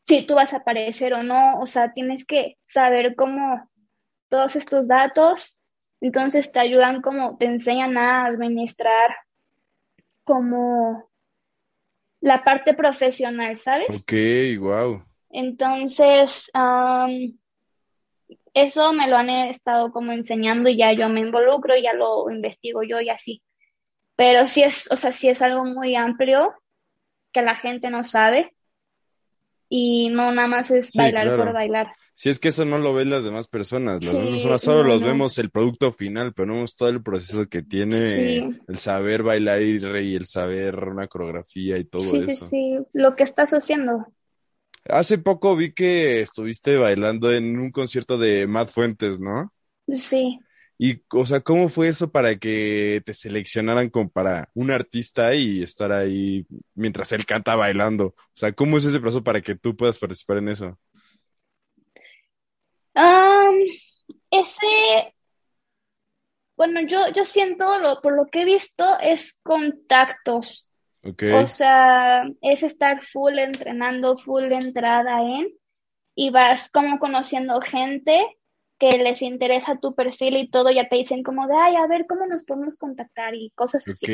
[0.08, 3.70] si tú vas a aparecer o no, o sea, tienes que saber cómo
[4.30, 5.58] todos estos datos,
[6.02, 9.16] entonces te ayudan como, te enseñan a administrar
[10.24, 11.10] como
[12.20, 14.02] la parte profesional, ¿sabes?
[14.02, 15.04] Ok, wow.
[15.30, 16.50] Entonces,
[18.56, 22.82] eso me lo han estado como enseñando y ya yo me involucro, ya lo investigo
[22.84, 23.44] yo y así.
[24.15, 26.54] Pero sí es, o sea, sí es algo muy amplio
[27.34, 28.54] que la gente no sabe
[29.68, 31.91] y no nada más es bailar por bailar.
[32.13, 35.50] Si es que eso no lo ven las demás personas, las solo los vemos el
[35.50, 40.28] producto final, pero no vemos todo el proceso que tiene el saber bailar y el
[40.28, 42.24] saber una coreografía y todo eso.
[42.24, 44.08] Sí, sí, sí, lo que estás haciendo.
[44.88, 49.52] Hace poco vi que estuviste bailando en un concierto de Matt Fuentes, ¿no?
[49.93, 50.39] Sí.
[50.78, 55.63] Y, o sea, ¿cómo fue eso para que te seleccionaran como para un artista y
[55.63, 58.08] estar ahí mientras él canta bailando?
[58.08, 60.78] O sea, ¿cómo es ese proceso para que tú puedas participar en eso?
[64.32, 65.15] ese,
[66.56, 70.69] bueno, yo, yo siento, lo, por lo que he visto, es contactos.
[71.06, 71.34] Okay.
[71.34, 75.50] O sea, es estar full entrenando, full entrada en,
[76.15, 78.26] y vas como conociendo gente
[78.78, 82.06] que les interesa tu perfil y todo, ya te dicen como de, ay, a ver
[82.08, 84.06] cómo nos podemos contactar y cosas así.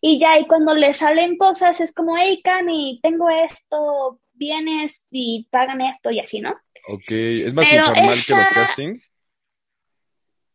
[0.00, 5.46] Y ya, y cuando les salen cosas es como, hey, Cami, tengo esto, vienes y
[5.50, 6.56] pagan esto y así, ¿no?
[6.88, 8.98] Ok, ¿es más informal que los casting?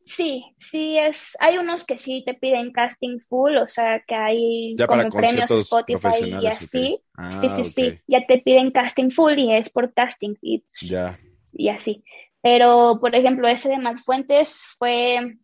[0.09, 4.75] Sí, sí es, hay unos que sí te piden casting full, o sea que hay
[4.87, 6.99] como premios Spotify y así.
[7.13, 11.19] Ah, sí, sí, sí, ya te piden casting full y es por casting y, ya.
[11.53, 12.03] y así.
[12.41, 15.37] Pero, por ejemplo, ese de Fuentes fue,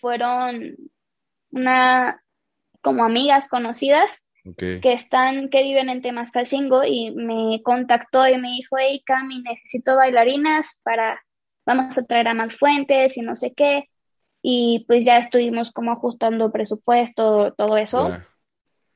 [0.00, 0.76] fueron
[1.52, 2.20] una,
[2.80, 8.76] como amigas conocidas que están, que viven en Temascalcingo y me contactó y me dijo,
[8.76, 11.22] hey Cami, necesito bailarinas para,
[11.66, 13.88] vamos a traer a más fuentes y no sé qué.
[14.42, 18.12] Y pues ya estuvimos como ajustando presupuesto, todo eso.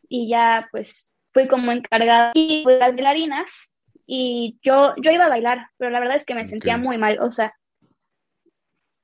[0.08, 3.74] Y ya pues fui como encargada de las bailarinas
[4.06, 7.18] y yo, yo iba a bailar, pero la verdad es que me sentía muy mal,
[7.20, 7.54] o sea,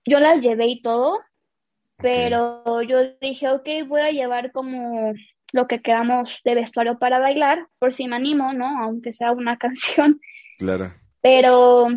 [0.05, 1.21] yo las llevé y todo,
[1.97, 5.13] pero yo dije, ok, voy a llevar como
[5.53, 8.83] lo que quedamos de vestuario para bailar, por si me animo, ¿no?
[8.83, 10.21] Aunque sea una canción.
[10.59, 10.95] Claro.
[11.21, 11.89] Pero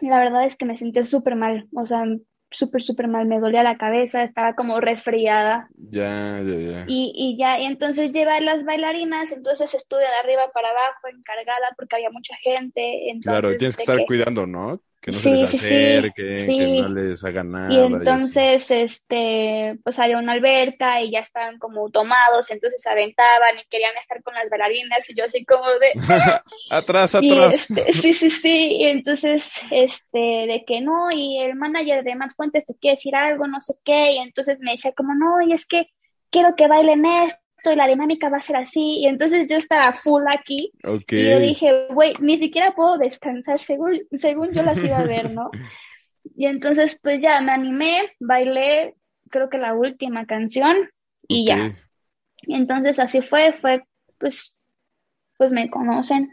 [0.00, 2.04] la verdad es que me sentí súper mal, o sea,
[2.50, 5.68] súper, súper mal, me dolía la cabeza, estaba como resfriada.
[5.90, 6.84] Ya, ya, ya.
[6.86, 11.74] Y, y ya, y entonces lleva las bailarinas, entonces estuve de arriba para abajo, encargada,
[11.76, 13.10] porque había mucha gente.
[13.10, 14.80] Entonces, claro, tienes que estar cuidando, ¿no?
[15.02, 17.72] Que no se les acerque, que no les hagan nada.
[17.74, 23.58] Y entonces, este, pues había una alberca y ya estaban como tomados, entonces se aventaban
[23.58, 25.90] y querían estar con las bailarinas y yo así como de...
[26.70, 27.68] atrás, atrás.
[27.68, 32.34] Este, sí, sí, sí, y entonces, este, de que no, y el manager de Matt
[32.36, 35.52] Fuentes te quiere decir algo, no sé qué, y entonces me decía como, no, y
[35.52, 35.88] es que
[36.30, 38.98] quiero que bailen esto y la dinámica va a ser así.
[39.00, 40.72] Y entonces yo estaba full aquí.
[40.82, 45.30] Y yo dije, güey, ni siquiera puedo descansar según, según yo las iba a ver,
[45.30, 45.50] ¿no?
[46.36, 48.94] y entonces pues ya me animé, bailé,
[49.30, 50.76] creo que la última canción
[51.28, 51.76] y ya.
[52.42, 53.84] Y entonces así fue, fue
[54.18, 54.54] pues,
[55.38, 56.28] pues me conocen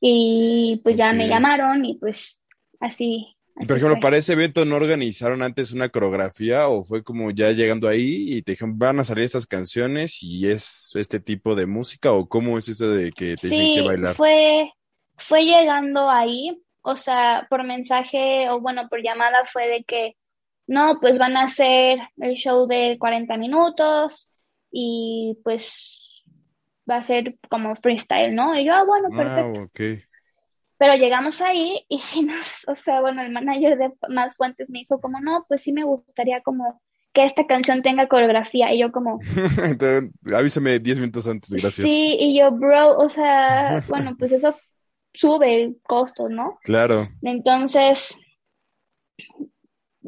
[0.00, 2.40] y pues ya me llamaron y pues
[2.80, 7.50] así por ejemplo, para ese evento no organizaron antes una coreografía o fue como ya
[7.52, 11.66] llegando ahí y te dijeron van a salir estas canciones y es este tipo de
[11.66, 14.14] música o cómo es eso de que te dicen que bailar?
[14.14, 14.72] Fue,
[15.16, 20.16] fue llegando ahí, o sea, por mensaje o bueno, por llamada fue de que
[20.66, 24.28] no, pues van a hacer el show de 40 minutos
[24.70, 26.00] y pues
[26.90, 28.58] va a ser como freestyle, ¿no?
[28.58, 29.62] Y yo, ah, bueno, ah, perfecto.
[29.62, 29.68] Ah,
[30.82, 34.80] pero llegamos ahí y si nos, o sea, bueno, el manager de Más Fuentes me
[34.80, 38.74] dijo como, no, pues sí me gustaría como que esta canción tenga coreografía.
[38.74, 39.20] Y yo como...
[40.34, 41.86] avísame 10 minutos antes, gracias.
[41.86, 44.56] Sí, y yo, bro, o sea, bueno, pues eso
[45.14, 46.58] sube el costo, ¿no?
[46.64, 47.08] Claro.
[47.22, 48.18] Entonces,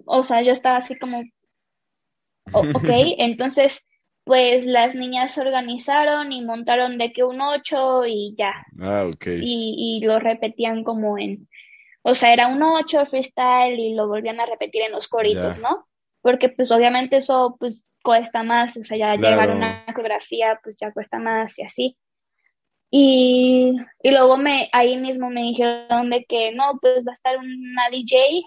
[0.07, 1.23] o sea, yo estaba así como,
[2.53, 3.87] ok, entonces
[4.25, 8.53] pues las niñas se organizaron y montaron de que un ocho y ya.
[8.81, 9.27] Ah, ok.
[9.27, 11.49] Y, y lo repetían como en,
[12.03, 15.87] o sea, era un ocho freestyle y lo volvían a repetir en los coritos, ¿no?
[16.23, 20.77] Porque pues obviamente eso pues cuesta más, o sea, ya llegar a una coreografía pues
[20.81, 21.97] ya cuesta más y así.
[22.91, 27.37] Y, y luego me, ahí mismo me dijeron de que no, pues va a estar
[27.37, 28.43] una DJ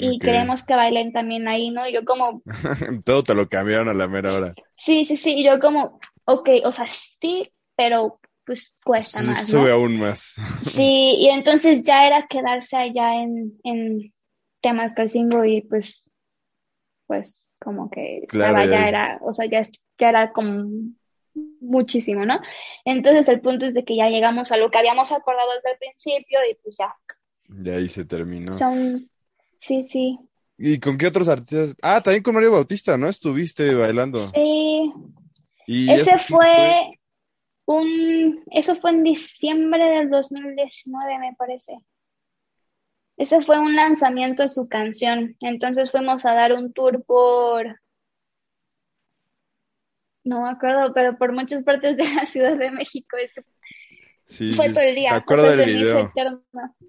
[0.00, 1.86] y queremos que bailen también ahí, ¿no?
[1.88, 2.42] Y yo como...
[3.04, 4.54] Todo te lo cambiaron a la mera hora.
[4.76, 9.46] Sí, sí, sí, y yo como, ok, o sea, sí, pero pues cuesta más.
[9.46, 10.36] Sube aún más.
[10.62, 14.14] sí, y entonces ya era quedarse allá en, en
[14.62, 16.08] temas Calcingo y pues,
[17.06, 19.62] pues como que claro, ya, era, o sea, ya,
[19.98, 20.64] ya era como
[21.60, 22.40] muchísimo, ¿no?
[22.84, 25.78] Entonces el punto es de que ya llegamos a lo que habíamos acordado desde el
[25.78, 26.94] principio y pues ya.
[27.64, 28.52] Y ahí se terminó.
[28.52, 29.10] Son,
[29.60, 30.18] sí, sí.
[30.56, 31.76] ¿Y con qué otros artistas?
[31.82, 33.08] Ah, también con Mario Bautista, ¿no?
[33.08, 34.18] Estuviste bailando.
[34.18, 34.92] Sí.
[35.66, 36.98] ¿Y Ese fue
[37.66, 41.78] un, eso fue en diciembre del 2019, me parece.
[43.16, 45.36] Ese fue un lanzamiento de su canción.
[45.40, 47.78] Entonces fuimos a dar un tour por
[50.28, 53.16] no me acuerdo, pero por muchas partes de la Ciudad de México.
[53.16, 53.32] Es
[54.26, 55.14] sí, fue todo el día.
[55.14, 56.12] acuerdo del video.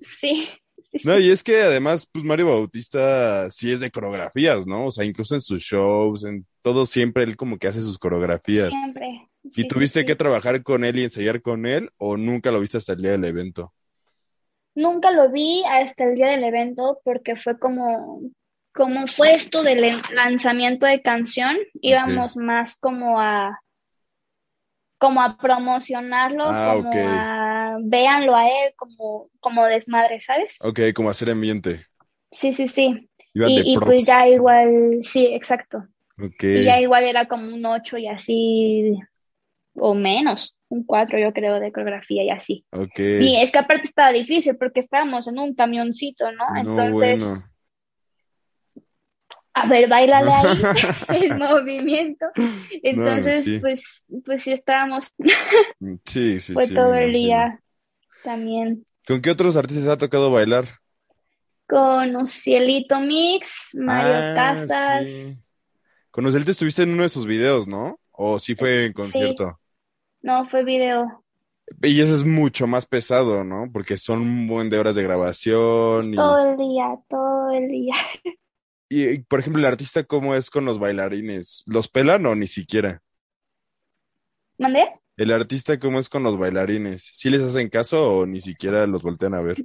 [0.01, 0.49] Sí.
[1.03, 4.87] No, y es que además, pues Mario Bautista sí es de coreografías, ¿no?
[4.87, 8.69] O sea, incluso en sus shows, en todo siempre él como que hace sus coreografías.
[8.69, 9.29] Siempre.
[9.43, 12.93] ¿Y tuviste que trabajar con él y ensayar con él o nunca lo viste hasta
[12.93, 13.73] el día del evento?
[14.75, 18.21] Nunca lo vi hasta el día del evento porque fue como
[18.73, 19.83] como fue esto del
[20.13, 23.59] lanzamiento de canción, íbamos más como a
[24.97, 27.48] como a promocionarlo, ah, como a
[27.81, 30.57] véanlo a él como, como desmadre, ¿sabes?
[30.63, 31.85] Ok, como hacer ambiente.
[32.31, 33.09] Sí, sí, sí.
[33.33, 35.87] y, pues ya igual, sí, exacto.
[36.17, 36.57] Okay.
[36.57, 38.99] Y ya igual era como un 8 y así,
[39.75, 42.65] o menos, un 4 yo creo de coreografía y así.
[42.71, 43.25] Okay.
[43.25, 46.45] Y es que aparte estaba difícil porque estábamos en un camioncito, ¿no?
[46.57, 47.49] Entonces
[49.59, 50.61] a ver, bailale ahí
[51.21, 52.25] el movimiento.
[52.83, 55.13] Entonces, pues, pues sí estábamos.
[56.05, 57.59] sí, sí, Fue todo el día
[58.23, 58.85] también.
[59.07, 60.65] ¿Con qué otros artistas ha tocado bailar?
[61.67, 65.11] Con Ucielito Mix, Mario ah, Casas.
[66.11, 67.99] Con Ucielito estuviste en uno de sus videos, ¿no?
[68.11, 69.59] ¿O sí fue en concierto?
[70.21, 71.23] No, fue video.
[71.81, 73.69] Y eso es mucho más pesado, ¿no?
[73.71, 76.13] Porque son un buen de horas de grabación.
[76.15, 77.95] Todo el día, todo el día.
[78.91, 81.63] Y, por ejemplo, el artista, ¿cómo es con los bailarines?
[81.67, 83.03] ¿Los pelan o ni siquiera?
[84.57, 84.98] ¿Mandé?
[85.19, 87.11] El artista, ¿cómo es con los bailarines?
[87.13, 89.57] ¿Sí les hacen caso o ni siquiera los voltean a ver?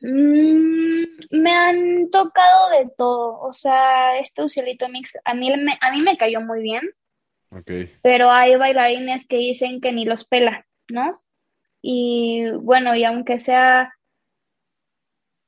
[0.00, 3.40] Mm, me han tocado de todo.
[3.40, 6.88] O sea, este Ucielito Mix, a mí, me, a mí me cayó muy bien.
[7.50, 7.90] Ok.
[8.00, 11.20] Pero hay bailarines que dicen que ni los pela, ¿no?
[11.82, 13.92] Y bueno, y aunque sea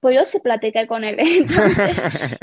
[0.01, 1.17] pues yo sí platiqué con él.
[1.21, 1.97] Entonces,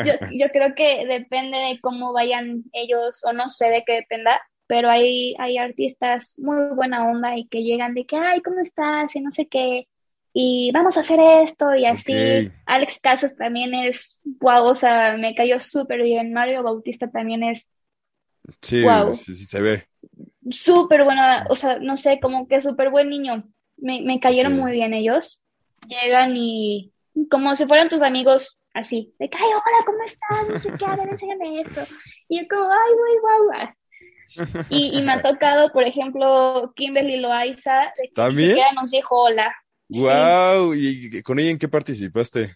[0.05, 4.39] yo, yo, creo que depende de cómo vayan ellos, o no sé de qué dependa,
[4.68, 9.15] pero hay, hay artistas muy buena onda y que llegan de que, ay, ¿cómo estás?
[9.15, 9.88] Y no sé qué,
[10.39, 12.51] y vamos a hacer esto y así.
[12.68, 16.32] Alex Casas también es, wow, o sea, me cayó súper bien.
[16.32, 17.68] Mario Bautista también es,
[18.61, 18.84] sí,
[19.15, 19.88] sí, sí, se ve.
[20.51, 23.45] Súper buena, o sea, no sé, como que súper buen niño.
[23.78, 25.41] Me, me cayeron muy bien ellos.
[25.88, 26.91] Llegan y
[27.32, 30.49] como si fueran tus amigos así, de que, ay, hola, ¿cómo estás?
[30.49, 31.82] No sé qué, a ver, enséñame esto.
[32.30, 33.70] Y yo como, ay, muy guau.
[34.69, 38.49] Y, y me ha tocado, por ejemplo, Kimberly Loaiza, de que ¿También?
[38.49, 39.55] ni siquiera nos dijo hola.
[39.89, 42.55] Wow, ¿y con ella en qué participaste?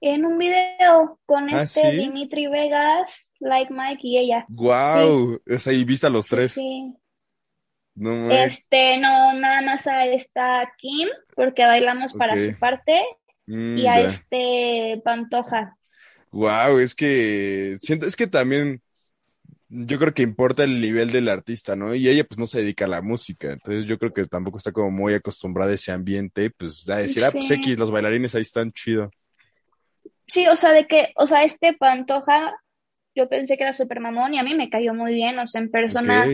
[0.00, 4.44] En un video con ¿Ah, este Dimitri Vegas, Like Mike y ella.
[4.48, 6.52] Wow, o sea, y viste a los tres.
[6.52, 6.94] Sí.
[7.94, 13.02] No, este, no, nada más a esta Kim, porque bailamos para su parte,
[13.46, 15.76] Mm, y a este Pantoja.
[16.30, 18.82] Wow, es que siento, es que también
[19.76, 21.94] yo creo que importa el nivel del artista, ¿no?
[21.94, 24.70] Y ella pues no se dedica a la música, entonces yo creo que tampoco está
[24.70, 28.42] como muy acostumbrada a ese ambiente, pues a decir, ah, pues X, los bailarines ahí
[28.42, 29.10] están chido.
[30.28, 32.54] Sí, o sea, de que, o sea, este Pantoja,
[33.14, 35.60] yo pensé que era super mamón y a mí me cayó muy bien, o sea,
[35.60, 36.24] en persona,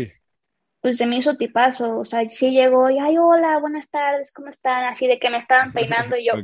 [0.82, 4.48] pues se me hizo tipazo, o sea, sí llegó y, ay, hola, buenas tardes, ¿cómo
[4.48, 4.84] están?
[4.84, 6.34] Así de que me estaban peinando y yo,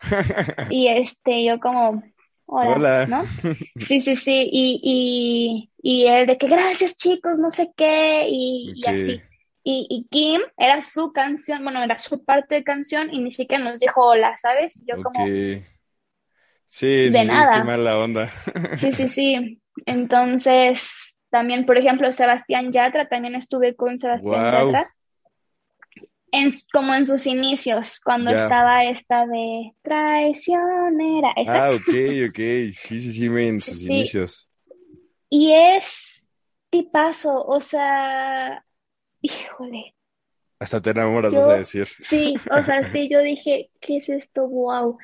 [0.70, 2.02] y este, yo como,
[2.46, 3.24] hola, ¿no?
[3.76, 8.82] Sí, sí, sí, y, y, y él de que gracias chicos, no sé qué, y,
[8.86, 9.20] así.
[9.66, 13.64] Y, y, Kim era su canción, bueno, era su parte de canción y ni siquiera
[13.64, 14.82] nos dijo hola, ¿sabes?
[14.86, 15.26] Yo como...
[16.68, 17.58] Sí, de nada.
[17.58, 18.32] qué mala onda.
[18.76, 19.62] sí, sí, sí.
[19.86, 24.94] Entonces, también, por ejemplo, Sebastián Yatra, también estuve con Sebastián Yatra.
[26.36, 31.32] En, como en sus inicios, cuando estaba esta de traicionera.
[31.46, 32.38] Ah, ok, ok,
[32.72, 34.48] sí, sí, sí, en sus inicios.
[35.30, 36.28] Y es
[36.70, 38.64] tipazo, o sea,
[39.20, 39.94] híjole.
[40.58, 41.86] Hasta te enamoras, vas a decir.
[42.00, 44.48] Sí, o sea, sí, yo dije, ¿qué es esto?
[44.48, 44.98] Wow.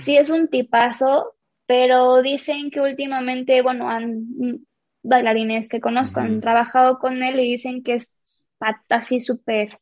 [0.00, 1.34] Sí, es un tipazo,
[1.66, 4.64] pero dicen que últimamente, bueno, han
[5.02, 8.18] bailarines que conozco han trabajado con él y dicen que es
[8.88, 9.78] así súper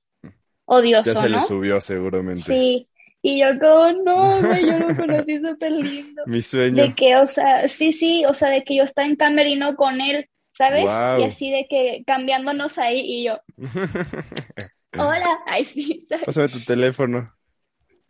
[0.68, 2.42] odioso, Ya se le subió seguramente.
[2.42, 2.88] Sí,
[3.22, 6.22] y yo como, no, yo lo conocí súper lindo.
[6.26, 6.82] Mi sueño.
[6.82, 10.00] De que, o sea, sí, sí, o sea, de que yo estaba en camerino con
[10.00, 10.84] él, ¿sabes?
[10.84, 13.40] Y así de que cambiándonos ahí y yo.
[14.92, 16.06] Hola, ay sí.
[16.08, 16.26] ¿sabes?
[16.26, 17.32] Pásame tu teléfono.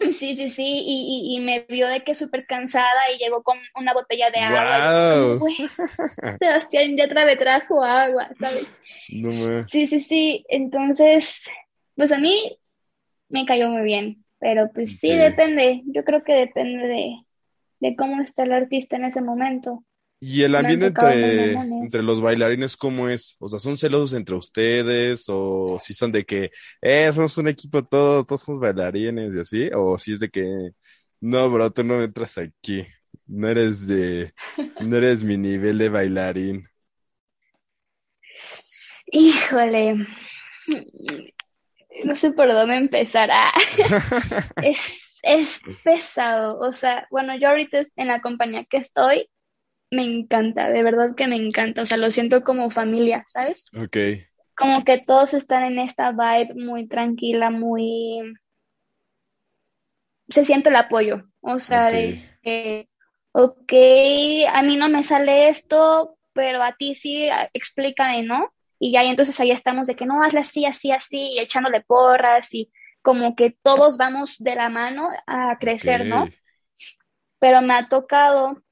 [0.00, 3.92] Sí, sí, sí, y, y, me vio de que súper cansada y llegó con una
[3.92, 5.38] botella de agua.
[5.38, 5.48] Wow.
[6.38, 8.68] Sebastián ya trae trajo agua, ¿sabes?
[9.08, 9.66] No me...
[9.66, 11.50] Sí, sí, sí, entonces,
[11.98, 12.56] pues a mí
[13.28, 17.16] me cayó muy bien, pero pues sí, depende, yo creo que depende de,
[17.80, 19.84] de cómo está el artista en ese momento.
[20.20, 23.34] ¿Y el ambiente entre, entre los bailarines cómo es?
[23.40, 25.24] O sea, ¿son celosos entre ustedes?
[25.28, 29.70] ¿O si son de que, eh, somos un equipo todos, todos somos bailarines y así?
[29.74, 30.70] ¿O si es de que,
[31.20, 32.86] no, bro, tú no entras aquí,
[33.26, 34.32] no eres de,
[34.86, 36.68] no eres mi nivel de bailarín?
[39.10, 40.06] Híjole,
[42.04, 43.30] no sé por dónde empezar.
[43.32, 43.52] Ah,
[44.62, 49.28] es, es pesado, o sea, bueno, yo ahorita en la compañía que estoy,
[49.90, 53.66] me encanta, de verdad que me encanta, o sea, lo siento como familia, ¿sabes?
[53.74, 53.96] Ok.
[54.56, 58.34] Como que todos están en esta vibe muy tranquila, muy...
[60.28, 62.88] Se siente el apoyo, o sea, de que,
[63.32, 63.72] ok,
[64.52, 68.52] a mí no me sale esto, pero a ti sí, explícame, ¿no?
[68.78, 71.80] Y ya, y entonces ahí estamos de que no, hazle así, así, así, y echándole
[71.80, 72.70] porras, y
[73.02, 76.28] como que todos vamos de la mano a crecer, ¿no?
[77.38, 78.62] Pero me ha tocado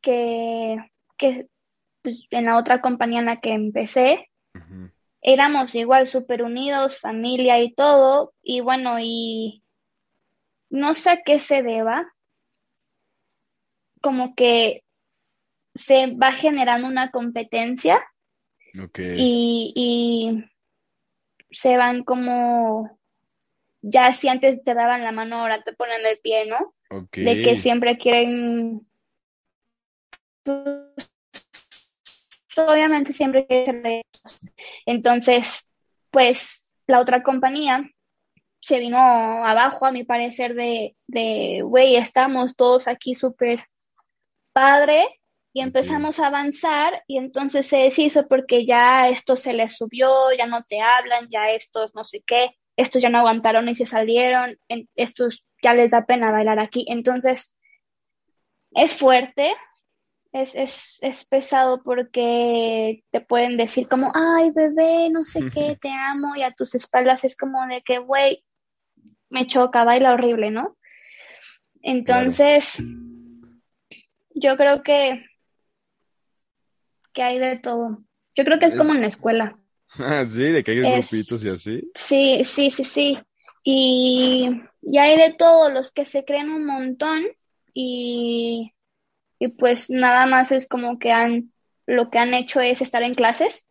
[0.00, 0.78] que,
[2.02, 4.30] pues, en la otra compañía en la que empecé,
[5.20, 9.62] éramos igual súper unidos, familia y todo, y bueno, y
[10.70, 12.12] no sé a qué se deba,
[14.02, 14.84] como que
[15.74, 18.04] se va generando una competencia
[18.96, 20.44] y, y
[21.50, 22.98] se van como,
[23.82, 26.74] ya si antes te daban la mano, ahora te ponen de pie, ¿no?
[27.12, 28.86] De que siempre quieren
[30.44, 31.08] pues,
[32.56, 34.40] obviamente siempre retos.
[34.86, 35.70] Entonces,
[36.10, 37.90] pues la otra compañía
[38.60, 43.60] se vino abajo, a mi parecer, de, de güey, estamos todos aquí súper
[44.52, 45.20] padre
[45.56, 50.46] y empezamos a avanzar y entonces se deshizo porque ya esto se les subió, ya
[50.46, 54.58] no te hablan, ya estos no sé qué, estos ya no aguantaron y se salieron,
[54.96, 56.84] estos ya les da pena bailar aquí.
[56.88, 57.56] Entonces,
[58.72, 59.54] es fuerte,
[60.32, 65.90] es, es, es pesado porque te pueden decir como, ay, bebé, no sé qué, te
[65.90, 68.44] amo, y a tus espaldas es como de que, güey,
[69.30, 70.76] me choca, baila horrible, ¿no?
[71.80, 72.82] Entonces,
[74.34, 75.24] yo creo que,
[77.14, 78.02] que hay de todo.
[78.34, 79.58] Yo creo que es como en la escuela.
[79.96, 81.90] Ah, sí, de que hay grupitos y así.
[81.94, 83.18] Sí, sí, sí, sí.
[83.62, 84.50] Y,
[84.82, 87.22] y hay de todo, los que se creen un montón
[87.72, 88.74] y
[89.38, 91.52] y pues nada más es como que han,
[91.86, 93.70] lo que han hecho es estar en clases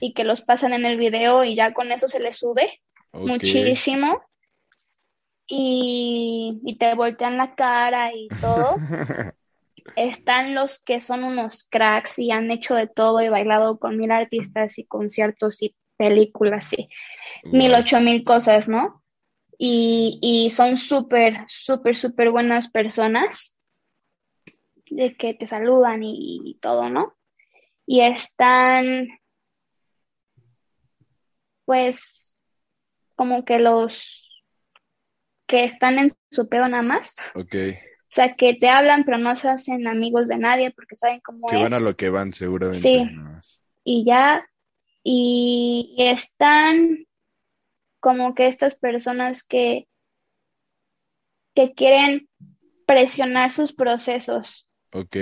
[0.00, 2.80] y que los pasan en el video y ya con eso se les sube
[3.12, 4.20] muchísimo
[5.46, 8.76] y, y te voltean la cara y todo.
[9.96, 14.10] Están los que son unos cracks y han hecho de todo y bailado con mil
[14.10, 16.88] artistas y conciertos y películas y
[17.44, 19.02] mil ocho mil cosas, ¿no?
[19.58, 23.54] Y, y son súper, súper, súper buenas personas
[24.90, 27.16] de que te saludan y, todo, ¿no?
[27.86, 29.08] Y están,
[31.64, 32.38] pues,
[33.16, 34.24] como que los
[35.46, 37.16] que están en su pedo nada más.
[37.34, 37.54] Ok.
[38.08, 41.46] O sea, que te hablan, pero no se hacen amigos de nadie porque saben cómo
[41.46, 42.80] que van a lo que van, seguramente.
[42.80, 43.06] Sí.
[43.84, 44.48] Y ya,
[45.02, 47.06] y, están
[48.00, 49.88] como que estas personas que,
[51.54, 52.28] que quieren
[52.86, 54.68] presionar sus procesos.
[54.92, 55.16] Ok.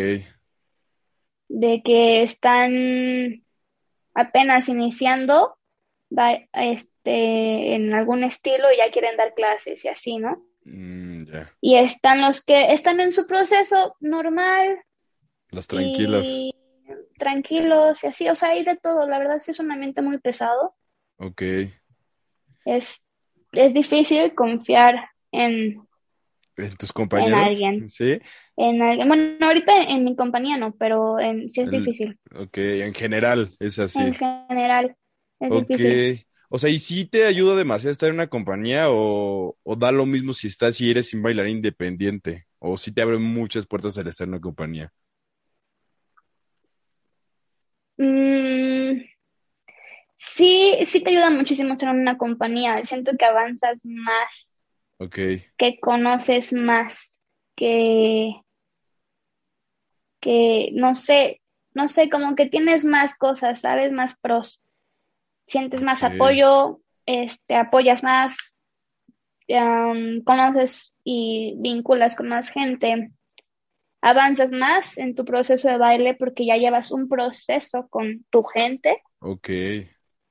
[1.49, 3.45] De que están
[4.15, 5.59] apenas iniciando
[6.53, 10.47] este, en algún estilo y ya quieren dar clases y así, ¿no?
[10.65, 11.16] Mm,
[11.61, 14.79] y están los que están en su proceso normal.
[15.51, 16.27] Los tranquilos.
[17.19, 20.75] tranquilos y así, o sea, hay de todo, la verdad es un ambiente muy pesado.
[21.19, 21.43] Ok.
[22.65, 23.07] Es,
[23.53, 25.87] es difícil confiar en,
[26.57, 27.39] en tus compañeros.
[27.39, 27.89] En alguien.
[27.89, 28.21] Sí.
[28.57, 29.09] En alguien.
[29.09, 32.19] Bueno, ahorita en, mi compañía no, pero en, sí es difícil.
[32.35, 34.01] Ok, en general es así.
[34.01, 34.97] En general
[35.41, 36.26] es difícil.
[36.49, 40.07] O sea, ¿y si te ayuda demasiado estar en una compañía o, o da lo
[40.07, 42.47] mismo si estás y eres sin bailar independiente?
[42.59, 44.93] ¿O si te abre muchas puertas al estar en una compañía?
[47.99, 49.03] Mm,
[50.17, 52.85] sí, sí te ayuda muchísimo estar en una compañía.
[52.85, 54.61] Siento que avanzas más.
[54.99, 55.19] Ok.
[55.57, 57.21] Que conoces más.
[57.57, 58.33] Que,
[60.21, 61.41] que no sé,
[61.73, 63.93] no sé, como que tienes más cosas, ¿sabes?
[63.93, 64.63] Más pros
[65.47, 68.55] sientes más apoyo, este, apoyas más,
[70.25, 73.13] conoces y vinculas con más gente,
[74.01, 79.03] avanzas más en tu proceso de baile porque ya llevas un proceso con tu gente.
[79.21, 79.49] Ok.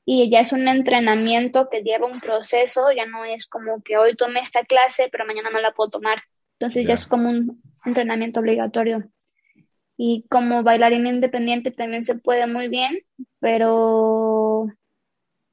[0.07, 4.15] Y ya es un entrenamiento que lleva un proceso, ya no es como que hoy
[4.15, 6.21] tomé esta clase, pero mañana no la puedo tomar.
[6.59, 9.09] Entonces ya es como un entrenamiento obligatorio.
[9.97, 12.99] Y como bailarín independiente también se puede muy bien,
[13.39, 14.67] pero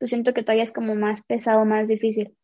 [0.03, 2.35] pues siento que todavía es como más pesado, más difícil.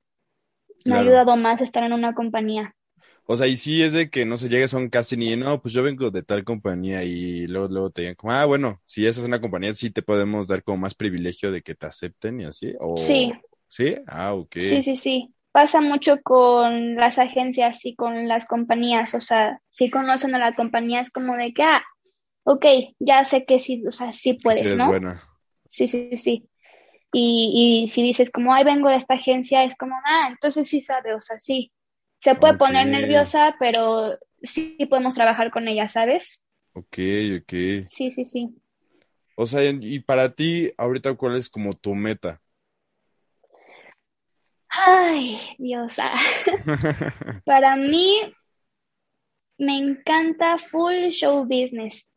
[0.84, 2.76] Me ha ayudado más estar en una compañía.
[3.24, 5.60] O sea, y sí es de que no se llegues a un casting y no,
[5.60, 9.08] pues yo vengo de tal compañía y luego, luego te digan como, ah, bueno, si
[9.08, 12.40] esa es una compañía, sí te podemos dar como más privilegio de que te acepten
[12.40, 12.74] y así.
[12.78, 12.96] O...
[12.96, 13.32] Sí.
[13.66, 13.96] ¿Sí?
[14.06, 14.58] Ah, ok.
[14.60, 15.34] Sí, sí, sí.
[15.50, 19.14] Pasa mucho con las agencias y con las compañías.
[19.14, 21.82] O sea, si conocen a la compañía es como de que, ah,
[22.44, 22.64] ok,
[23.00, 24.86] ya sé que sí, o sea, sí puedes, sí, ¿no?
[24.86, 25.24] Buena.
[25.68, 26.48] Sí, sí, sí.
[27.12, 30.80] Y, y si dices como, ay, vengo de esta agencia, es como, ah, entonces sí
[30.80, 31.72] sabe, o sea, sí.
[32.20, 36.42] Se puede poner nerviosa, pero sí podemos trabajar con ella, ¿sabes?
[36.72, 36.98] Ok,
[37.40, 37.84] ok.
[37.86, 38.48] Sí, sí, sí.
[39.36, 42.40] O sea, y para ti, ahorita, ¿cuál es como tu meta?
[44.68, 46.10] Ay, Diosa.
[47.44, 48.34] para mí,
[49.58, 52.10] me encanta full show business.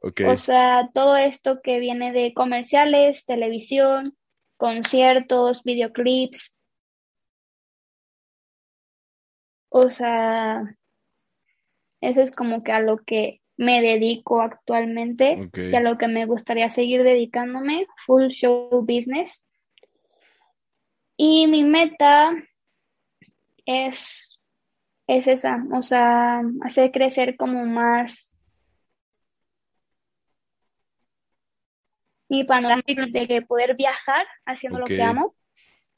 [0.00, 0.26] Okay.
[0.26, 4.04] O sea, todo esto que viene de comerciales, televisión,
[4.58, 6.54] conciertos, videoclips.
[9.70, 10.76] O sea,
[12.02, 16.26] eso es como que a lo que me dedico actualmente y a lo que me
[16.26, 19.44] gustaría seguir dedicándome, full show business.
[21.16, 22.32] Y mi meta
[23.66, 24.40] es,
[25.08, 28.32] es esa, o sea, hacer crecer como más
[32.28, 35.34] mi panorama de que poder viajar haciendo lo que amo,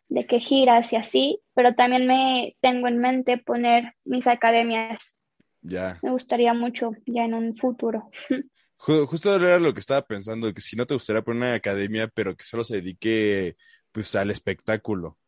[0.08, 5.16] de que giras y así, pero también me tengo en mente poner mis academias.
[5.62, 5.98] Ya.
[6.02, 8.10] Me gustaría mucho ya en un futuro.
[8.76, 12.34] Justo era lo que estaba pensando, que si no te gustaría poner una academia, pero
[12.34, 13.56] que solo se dedique
[13.92, 15.18] pues al espectáculo.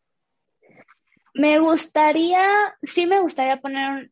[1.34, 2.46] Me gustaría,
[2.82, 4.10] sí me gustaría poner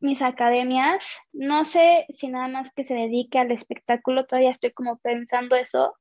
[0.00, 1.18] mis academias.
[1.32, 5.96] No sé si nada más que se dedique al espectáculo, todavía estoy como pensando eso,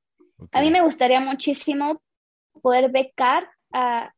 [0.52, 2.02] a mí me gustaría muchísimo
[2.62, 4.14] poder becar a,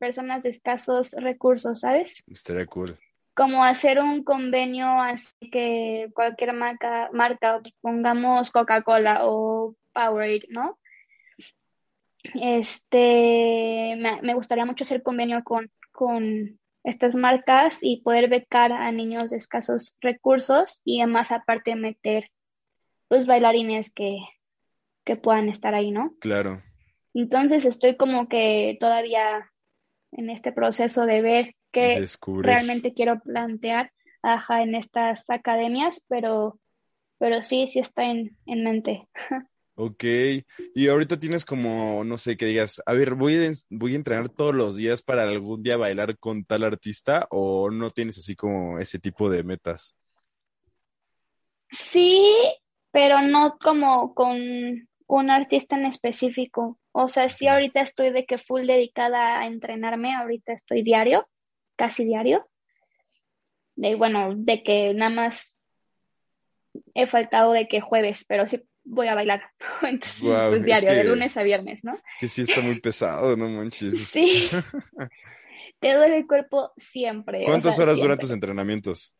[0.00, 2.24] personas de escasos recursos, ¿sabes?
[2.26, 2.98] Estaría cool.
[3.34, 10.78] Como hacer un convenio así que cualquier marca, marca pongamos Coca-Cola o Powerade, ¿no?
[12.34, 19.30] Este, me, gustaría mucho hacer convenio con, con estas marcas y poder becar a niños
[19.30, 22.30] de escasos recursos y además aparte meter
[23.08, 24.18] los bailarines que,
[25.04, 26.14] que puedan estar ahí, ¿no?
[26.20, 26.62] Claro.
[27.12, 29.50] Entonces estoy como que todavía
[30.12, 32.06] en este proceso de ver qué
[32.40, 33.92] realmente quiero plantear
[34.24, 36.58] ajá, en estas academias, pero,
[37.18, 39.08] pero sí, sí está en, en mente.
[39.76, 40.04] Ok,
[40.76, 44.28] y ahorita tienes como, no sé, que digas, a ver, voy a, voy a entrenar
[44.28, 48.78] todos los días para algún día bailar con tal artista o no tienes así como
[48.78, 49.96] ese tipo de metas?
[51.72, 52.24] Sí,
[52.92, 54.38] pero no como con
[55.06, 56.78] un artista en específico.
[56.92, 61.28] O sea, sí ahorita estoy de que full dedicada a entrenarme, ahorita estoy diario,
[61.76, 62.48] casi diario.
[63.76, 65.58] De, bueno, de que nada más
[66.94, 69.42] he faltado de que jueves, pero sí voy a bailar.
[69.82, 71.98] Entonces, pues diario, de lunes a viernes, ¿no?
[72.20, 73.94] Que sí está muy pesado, no manches.
[74.08, 74.48] Sí.
[75.80, 77.44] Te duele el cuerpo siempre.
[77.44, 79.12] ¿Cuántas horas duran tus entrenamientos?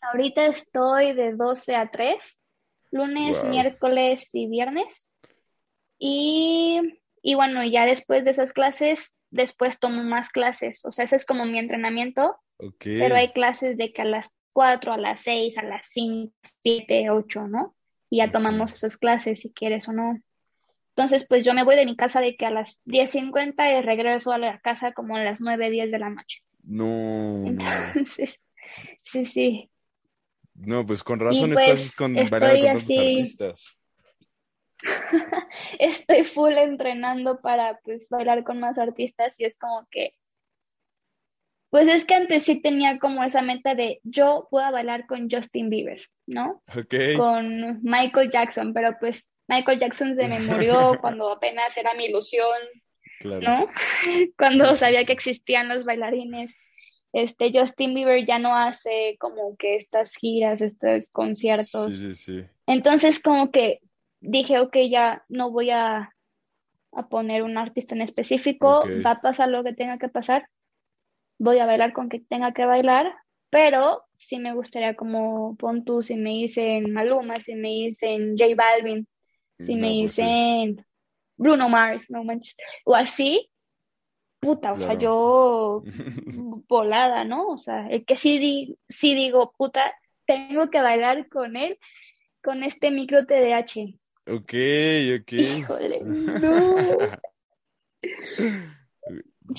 [0.00, 2.37] Ahorita estoy de 12 a 3
[2.90, 5.10] lunes, miércoles y viernes.
[5.98, 6.80] Y,
[7.22, 10.84] y bueno, ya después de esas clases, después tomo más clases.
[10.84, 12.36] O sea, ese es como mi entrenamiento.
[12.80, 16.32] Pero hay clases de que a las 4, a las 6, a las 5,
[16.62, 17.76] 7, 8, ¿no?
[18.10, 20.20] y ya tomamos esas clases si quieres o no.
[20.90, 24.32] Entonces, pues yo me voy de mi casa de que a las 10.50 y regreso
[24.32, 26.42] a la casa como a las 9, 10 de la noche.
[26.64, 27.44] No.
[27.46, 28.40] Entonces,
[29.02, 29.70] sí, sí.
[30.60, 32.98] No, pues con razón estás pues, con, estoy con así...
[32.98, 33.76] artistas.
[35.78, 40.14] estoy full entrenando para pues bailar con más artistas y es como que
[41.70, 45.68] pues es que antes sí tenía como esa meta de yo puedo bailar con Justin
[45.68, 46.62] Bieber, ¿no?
[47.16, 52.56] Con Michael Jackson, pero pues Michael Jackson se me murió cuando apenas era mi ilusión,
[53.22, 53.66] ¿no?
[54.38, 56.58] cuando sabía que existían los bailarines.
[57.12, 61.96] Este Justin Bieber ya no hace como que estas giras, estos conciertos.
[61.96, 62.46] Sí, sí, sí.
[62.66, 63.80] Entonces como que
[64.20, 66.14] dije, ok, ya no voy a,
[66.92, 70.48] a poner un artista en específico, va a pasar lo que tenga que pasar,
[71.38, 73.14] voy a bailar con que tenga que bailar,
[73.50, 78.54] pero sí me gustaría como pon tú, si me dicen Maluma, si me dicen J
[78.56, 79.06] Balvin,
[79.60, 80.84] si me pues dicen
[81.36, 83.50] Bruno Mars, no manches, o así,
[84.40, 85.82] puta, o sea, yo
[86.68, 87.48] volada, ¿no?
[87.48, 89.94] O sea, el que sí, sí digo, puta,
[90.26, 91.78] tengo que bailar con él,
[92.42, 93.94] con este micro TDH.
[94.26, 94.52] Ok,
[95.20, 95.32] ok.
[95.32, 97.12] Híjole, no.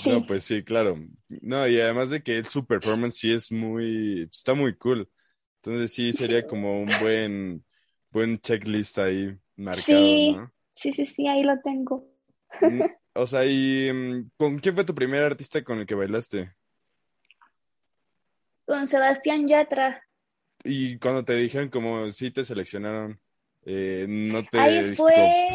[0.05, 0.97] No, pues sí, claro.
[1.41, 5.09] No, y además de que su performance sí es muy, está muy cool.
[5.57, 7.65] Entonces sí sería como un buen,
[8.11, 10.35] buen checklist ahí marcado, sí,
[10.73, 12.05] Sí, sí, sí, ahí lo tengo.
[13.19, 16.53] O sea, ¿y mm, con quién fue tu primer artista con el que bailaste?
[18.65, 20.03] Con Sebastián Yatra.
[20.63, 23.19] Y cuando te dijeron como sí te seleccionaron,
[23.65, 24.59] eh, no te...
[24.59, 25.47] Ahí fue...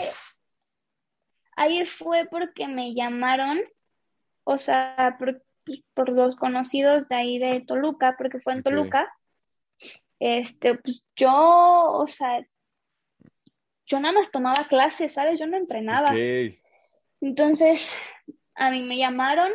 [1.57, 3.61] Ahí fue porque me llamaron
[4.45, 9.11] o sea, por, los conocidos de ahí de Toluca, porque fue en Toluca,
[10.21, 12.47] este, pues yo, o sea,
[13.87, 15.41] yo nada más tomaba clases, ¿sabes?
[15.41, 16.13] Yo no entrenaba.
[17.25, 17.97] Entonces,
[18.55, 19.51] a mí me llamaron,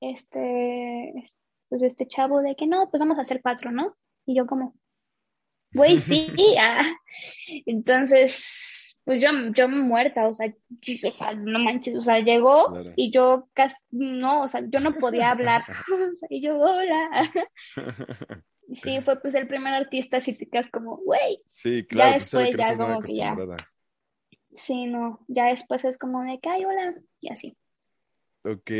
[0.00, 1.12] este,
[1.68, 3.96] pues este chavo de que no, pues vamos a hacer cuatro, ¿no?
[4.26, 4.74] Y yo como,
[5.72, 6.26] güey, sí,
[6.60, 6.82] ah.
[7.66, 13.12] Entonces, pues yo, yo muerta, o sea, o sea, no manches, o sea, llegó y
[13.12, 15.64] yo casi, no, o sea, yo no podía hablar, o
[16.16, 17.30] sea, y yo, hola.
[18.72, 21.44] Sí, fue pues el primer artista, así te quedas como, güey.
[21.46, 22.10] Sí, claro.
[22.10, 23.36] Ya pues, después, ya como que ya.
[24.52, 27.56] Sí, no, ya después es como de que, ay, hola, y así.
[28.44, 28.70] Ok,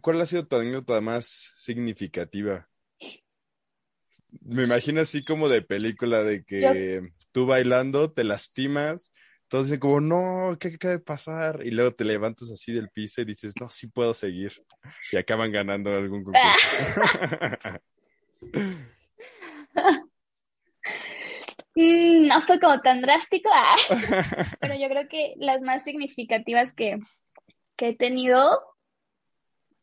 [0.00, 2.68] ¿cuál ha sido tu anécdota más significativa?
[4.40, 9.12] Me imagino así como de película de que tú bailando te lastimas
[9.52, 11.60] todos dicen como, no, ¿qué acaba de pasar?
[11.62, 14.50] Y luego te levantas así del piso y dices, no, sí puedo seguir.
[15.12, 16.48] Y acaban ganando algún concurso.
[21.74, 23.76] Mm, no fue como tan drástico, ah.
[24.60, 26.98] pero yo creo que las más significativas que,
[27.76, 28.62] que he tenido,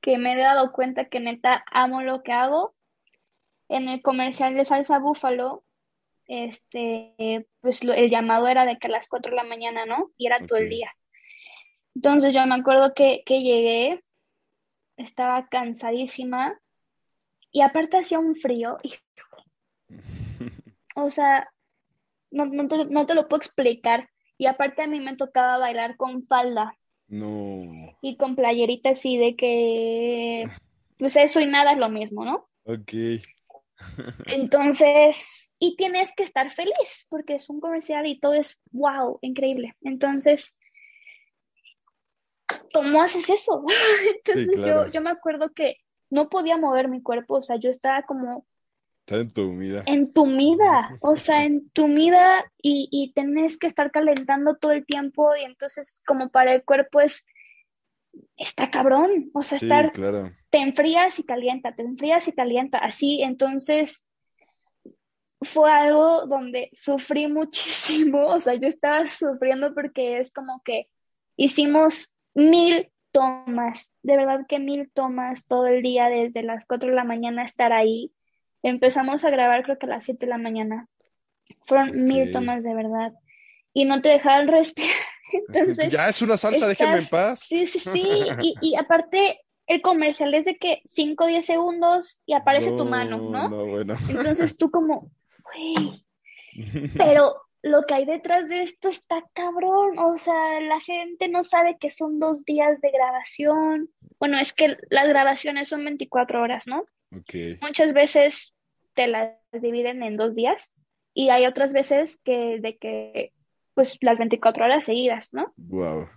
[0.02, 2.76] que me he dado cuenta que neta amo lo que hago,
[3.70, 5.64] en el comercial de salsa búfalo,
[6.26, 10.12] este, pues el llamado era de que a las 4 de la mañana, ¿no?
[10.18, 10.94] Y era todo el día.
[11.96, 14.04] Entonces yo me acuerdo que, llegué,
[14.96, 16.60] estaba cansadísima
[17.52, 18.78] y aparte hacía un frío.
[20.96, 21.52] o sea,
[22.32, 24.10] no, no, te, no te lo puedo explicar.
[24.38, 26.78] Y aparte a mí me tocaba bailar con falda.
[27.08, 27.98] No.
[28.02, 30.46] Y con playerita así de que,
[30.98, 32.50] pues eso y nada es lo mismo, ¿no?
[32.64, 32.94] Ok.
[34.28, 39.76] Entonces, y tienes que estar feliz porque es un comercial y todo es wow, increíble.
[39.82, 40.56] Entonces,
[42.74, 43.66] ¿cómo haces eso?
[44.26, 45.78] Entonces yo, yo me acuerdo que
[46.10, 48.46] no podía mover mi cuerpo, o sea, yo estaba como...
[49.10, 49.84] Está entumida.
[49.88, 56.04] Entumida, o sea, entumida y, y tenés que estar calentando todo el tiempo y entonces
[56.06, 57.26] como para el cuerpo es
[58.38, 59.92] está cabrón, o sea, estar,
[60.52, 64.08] te enfrías y calienta, te enfrías y calienta, así, entonces
[65.42, 70.88] fue algo donde sufrí muchísimo, o sea, yo estaba sufriendo porque es como que
[71.36, 76.96] hicimos mil tomas, de verdad que mil tomas todo el día, desde las 4 de
[76.96, 78.14] la mañana estar ahí.
[78.64, 80.88] Empezamos a grabar creo que a las 7 de la mañana.
[81.66, 83.14] Fueron mil tomas de verdad.
[83.74, 84.92] Y no te dejaban respirar.
[85.32, 87.42] Entonces, ya es una salsa, déjenme en paz.
[87.48, 88.04] Sí, sí, sí.
[88.42, 92.86] y, y aparte, el comercial es de que 5 o 10 segundos y aparece tu
[92.86, 93.50] mano, ¿no?
[93.50, 93.96] no bueno.
[94.10, 95.12] Entonces tú como,
[96.98, 100.00] pero lo que hay detrás de esto está cabrón.
[100.00, 103.90] O sea, la gente no sabe que son dos días de grabación.
[104.20, 106.86] Bueno, es que las grabaciones son 24 horas, ¿no?
[107.62, 108.54] Muchas veces
[108.94, 110.72] te las dividen en dos días
[111.14, 113.34] y hay otras veces que de que
[113.74, 115.54] pues las 24 horas seguidas, ¿no?
[115.58, 116.08] Wow.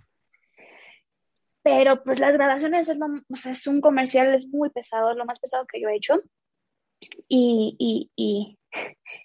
[1.63, 5.25] Pero pues las grabaciones es, o sea, es un comercial, es muy pesado, es lo
[5.25, 6.21] más pesado que yo he hecho.
[7.27, 8.59] Y, y, y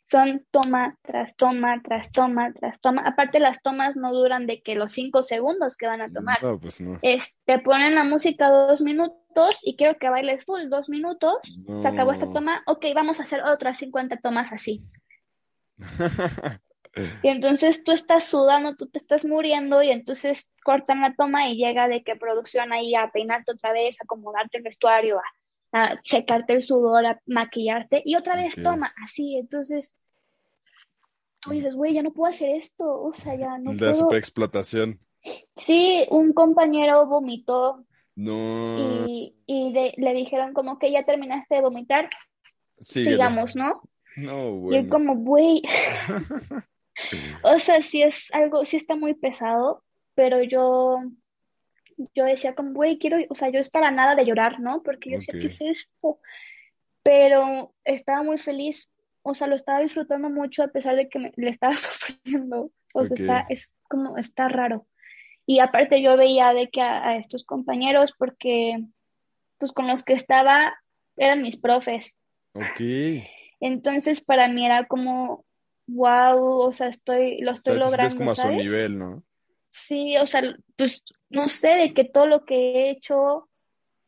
[0.07, 3.03] son toma tras toma, tras toma, tras toma.
[3.03, 6.43] Aparte las tomas no duran de que los cinco segundos que van a tomar.
[6.43, 6.99] No, pues no.
[7.01, 11.37] te ponen la música dos minutos y quiero que bailes full dos minutos.
[11.81, 12.63] Se acabó esta toma.
[12.67, 14.83] Ok, vamos a hacer otras 50 tomas así.
[17.23, 21.57] Y entonces tú estás sudando, tú te estás muriendo y entonces cortan la toma y
[21.57, 25.23] llega de que producción ahí a peinarte otra vez, a acomodarte el vestuario, a,
[25.73, 29.37] a secarte el sudor, a maquillarte y otra vez toma, así.
[29.37, 29.97] Entonces
[31.41, 35.01] tú dices, güey, ya no puedo hacer esto, o sea, ya no La superexplotación.
[35.57, 37.85] Sí, un compañero vomitó.
[38.15, 38.77] No.
[39.07, 42.09] Y, y le dijeron como que ya terminaste de vomitar,
[42.81, 43.83] sigamos, ¿no?
[44.17, 44.79] No, güey.
[44.79, 45.63] Y como, güey.
[47.43, 49.83] o sea, sí es algo, sí está muy pesado,
[50.15, 50.99] pero yo,
[52.15, 54.83] yo decía como, güey, quiero, o sea, yo es para nada de llorar, ¿no?
[54.83, 56.19] Porque yo sé ¿qué es esto?
[57.03, 58.89] Pero estaba muy feliz,
[59.23, 62.71] o sea, lo estaba disfrutando mucho a pesar de que me, le estaba sufriendo.
[62.95, 64.87] O sea, está, es como, está raro.
[65.47, 68.85] Y aparte yo veía de que a, a, estos compañeros, porque
[69.59, 70.75] pues con los que estaba
[71.17, 72.19] eran mis profes.
[72.55, 72.81] Ok.
[73.61, 75.45] Entonces para mí era como,
[75.87, 78.17] wow, o sea, estoy, lo estoy logrando.
[78.17, 79.23] como a su nivel, ¿no?
[79.69, 80.43] Sí, o sea,
[80.77, 83.49] pues no sé, de que todo lo que he hecho,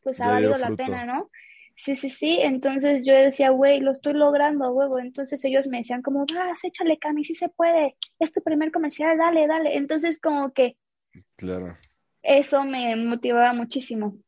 [0.02, 1.30] pues ha valido la pena, ¿no?
[1.76, 4.98] Sí, sí, sí, entonces yo decía, güey, lo estoy logrando, huevo.
[4.98, 9.16] Entonces ellos me decían como, vas, échale, Cami, sí se puede, es tu primer comercial,
[9.16, 9.76] dale, dale.
[9.76, 10.76] Entonces como que...
[11.36, 11.78] Claro.
[12.22, 14.18] Eso me motivaba muchísimo.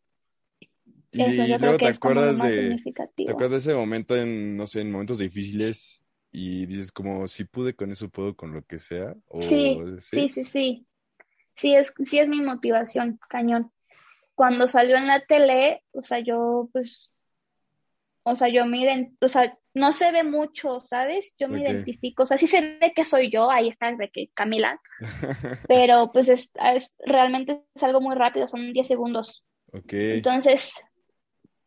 [1.11, 2.81] Y, luego te acuerdas de,
[3.17, 7.45] te acuerdas de ese momento en, no sé, en momentos difíciles y dices como, si
[7.45, 9.15] pude con eso, puedo con lo que sea.
[9.43, 10.87] sí, sí, sí, sí.
[11.63, 13.71] Sí es, sí es mi motivación, cañón.
[14.35, 17.13] Cuando salió en la tele, o sea, yo pues,
[18.25, 21.37] o sea, yo me identifico, o sea, no se ve mucho, ¿sabes?
[21.39, 24.31] Yo me identifico, o sea, sí se ve que soy yo, ahí está, de que
[24.35, 24.81] Camila,
[25.69, 29.45] pero pues es, es, realmente es algo muy rápido, son 10 segundos.
[29.73, 30.15] Okay.
[30.15, 30.83] Entonces,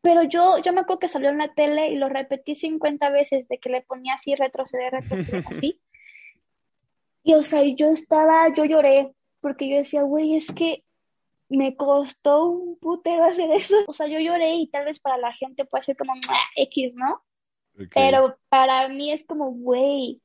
[0.02, 3.48] pero yo, yo me acuerdo que salió en la tele y lo repetí 50 veces
[3.48, 5.80] de que le ponía así, retroceder, retroceder, así.
[7.24, 9.16] Y o sea, yo estaba, yo lloré,
[9.46, 10.84] porque yo decía, güey, es que
[11.50, 13.76] me costó un putero hacer eso.
[13.86, 16.14] O sea, yo lloré y tal vez para la gente puede ser como
[16.56, 17.24] X, ¿no?
[17.94, 20.20] Pero para mí es como, güey.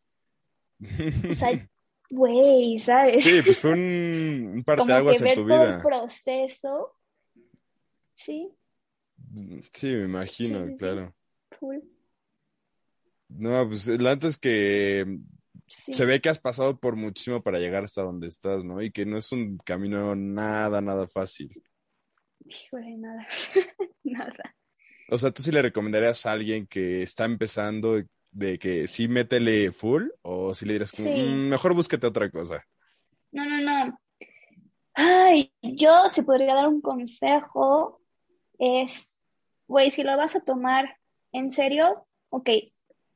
[1.31, 1.51] O sea,
[2.11, 3.23] güey, ¿sabes?
[3.23, 5.65] Sí, pues fue un, un parteaguas en tu vida.
[5.65, 6.97] Todo el proceso.
[8.15, 8.51] Sí.
[9.75, 11.15] Sí, me imagino, claro.
[13.29, 14.29] No, pues la neta
[15.71, 18.83] se ve que has pasado por muchísimo para llegar hasta donde estás, ¿no?
[18.83, 21.63] Y que no es un camino nada, nada fácil.
[22.47, 23.27] Híjole, nada,
[24.05, 24.57] nada.
[25.09, 28.03] O sea, ¿tú sí le recomendarías a alguien que está empezando
[28.33, 32.65] de que sí métele full o si le dirás como, mm, mejor búsquete otra cosa?
[33.33, 34.01] No, no, no.
[34.95, 38.01] Ay, yo si podría dar un consejo
[38.59, 39.17] es
[39.71, 40.97] güey, si lo vas a tomar
[41.31, 42.51] en serio, ok,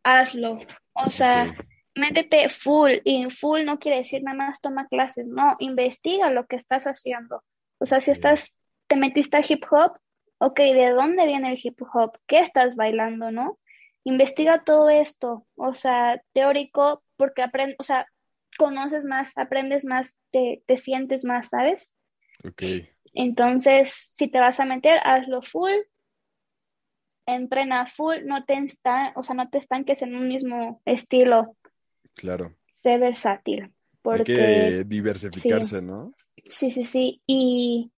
[0.05, 0.61] hazlo.
[0.93, 1.53] O sea,
[1.95, 6.57] métete full, y full no quiere decir nada más toma clases, no, investiga lo que
[6.57, 7.43] estás haciendo.
[7.79, 8.53] O sea, si estás,
[8.87, 9.93] te metiste a hip hop,
[10.39, 12.19] ok, ¿de dónde viene el hip hop?
[12.27, 13.59] ¿Qué estás bailando, no?
[14.05, 18.07] Investiga todo esto, o sea, teórico, porque aprendes, o sea,
[18.59, 21.93] conoces más, aprendes más, te, te sientes más, ¿sabes?
[22.47, 22.63] Ok.
[23.15, 25.73] Entonces, si te vas a meter, hazlo full,
[27.27, 28.59] entrena full, no te
[29.15, 31.57] o sea, no te estanques en un mismo estilo.
[32.15, 32.55] Claro.
[32.73, 33.73] Sé versátil.
[34.03, 36.15] Porque, Hay que diversificarse, ¿no?
[36.49, 37.23] Sí, sí, sí.
[37.27, 37.91] Y,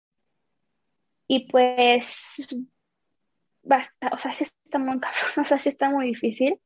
[1.27, 2.47] y pues
[3.63, 5.01] basta, o sea, sí está muy
[5.37, 6.61] o sea, sí está muy difícil.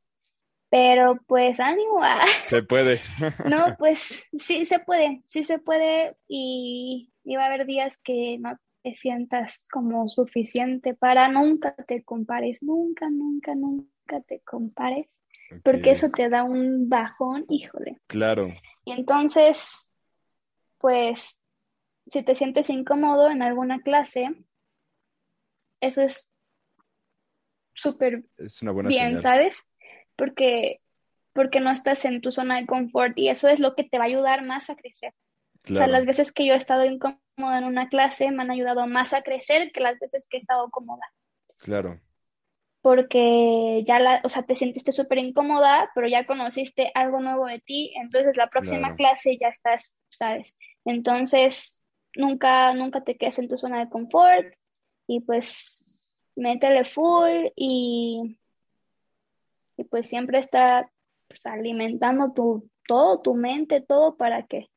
[0.69, 2.01] Pero pues ánimo.
[2.45, 3.01] Se puede.
[3.51, 8.39] no, pues sí se puede, sí se puede y, y va a haber días que
[8.39, 15.07] no te sientas como suficiente para nunca te compares, nunca, nunca, nunca te compares,
[15.65, 17.99] porque eso te da un bajón, híjole.
[18.07, 18.49] Claro.
[18.85, 19.89] Y entonces,
[20.79, 21.45] pues,
[22.07, 24.31] si te sientes incómodo en alguna clase,
[25.81, 26.29] eso es
[27.75, 28.25] súper
[28.87, 29.63] bien, ¿sabes?
[30.17, 30.81] Porque,
[31.33, 34.05] porque no estás en tu zona de confort y eso es lo que te va
[34.05, 35.15] a ayudar más a crecer.
[35.71, 38.87] O sea, las veces que yo he estado incómoda en una clase me han ayudado
[38.87, 41.05] más a crecer que las veces que he estado cómoda.
[41.59, 42.01] Claro.
[42.83, 47.61] Porque ya la, o sea, te sentiste súper incómoda, pero ya conociste algo nuevo de
[47.61, 50.57] ti, entonces la próxima clase ya estás, ¿sabes?
[50.85, 51.81] Entonces,
[52.17, 54.55] nunca, nunca te quedes en tu zona de confort
[55.07, 55.85] y pues
[56.37, 58.39] métele full y,
[59.77, 60.91] y pues siempre está
[61.29, 64.71] pues, alimentando tu, todo, tu mente, todo para que,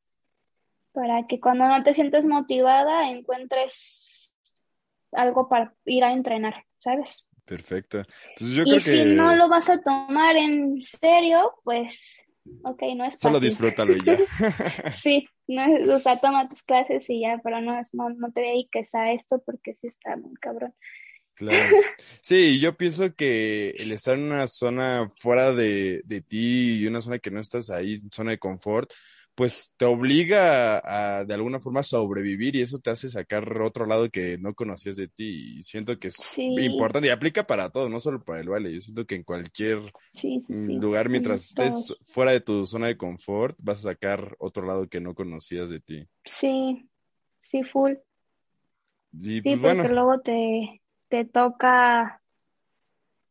[0.91, 4.32] para que cuando no te sientes motivada encuentres
[5.14, 7.26] algo para ir a entrenar, ¿sabes?
[7.45, 8.03] Perfecto.
[8.37, 12.23] Pues y si no lo vas a tomar en serio, pues,
[12.63, 14.17] ok, no es Solo disfrútalo y ya.
[14.91, 18.95] sí, no o sea, toma tus clases y ya, pero no, no, no te dediques
[18.95, 20.73] a esto porque sí está muy cabrón.
[21.35, 21.77] Claro.
[22.21, 27.01] Sí, yo pienso que el estar en una zona fuera de, de ti y una
[27.01, 28.91] zona que no estás ahí, zona de confort,
[29.36, 34.09] pues te obliga a, de alguna forma sobrevivir y eso te hace sacar otro lado
[34.09, 37.99] que no conocías de ti y siento que es importante y aplica para todo, no
[37.99, 39.79] solo para el baile, yo siento que en cualquier
[40.67, 45.01] lugar mientras estés fuera de tu zona de confort vas a sacar otro lado que
[45.01, 46.07] no conocías de ti.
[46.25, 46.88] Sí,
[47.41, 47.93] sí, full.
[49.19, 52.21] sí, pues, porque luego te, te toca,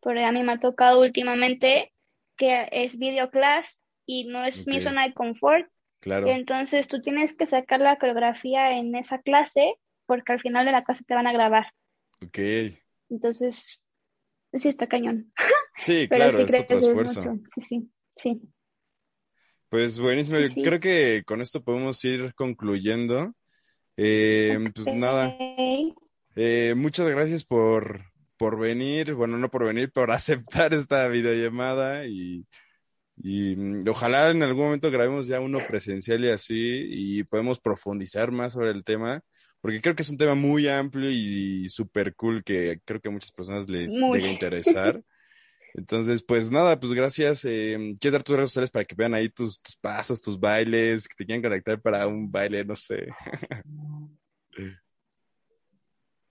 [0.00, 1.92] porque a mí me ha tocado últimamente
[2.36, 5.71] que es videoclass y no es mi zona de confort
[6.02, 6.26] Claro.
[6.26, 10.82] Entonces tú tienes que sacar la coreografía en esa clase porque al final de la
[10.82, 11.66] clase te van a grabar.
[12.20, 12.38] Ok.
[13.08, 13.80] Entonces,
[14.52, 15.32] sí está cañón.
[15.78, 17.22] Sí, claro, es otro esfuerzo.
[17.54, 18.42] Sí, sí, sí.
[19.68, 23.32] Pues buenísimo, creo que con esto podemos ir concluyendo.
[23.96, 25.36] Eh, Pues nada,
[26.34, 32.44] eh, muchas gracias por, por venir, bueno, no por venir, por aceptar esta videollamada y
[33.16, 38.30] y mm, ojalá en algún momento grabemos ya uno presencial y así y podemos profundizar
[38.32, 39.22] más sobre el tema,
[39.60, 43.12] porque creo que es un tema muy amplio y súper cool que creo que a
[43.12, 45.02] muchas personas les debe interesar.
[45.74, 47.44] Entonces, pues nada, pues gracias.
[47.46, 51.08] Eh, ¿Quieres dar tus redes sociales para que vean ahí tus, tus pasos, tus bailes,
[51.08, 53.06] que te quieran conectar para un baile, no sé?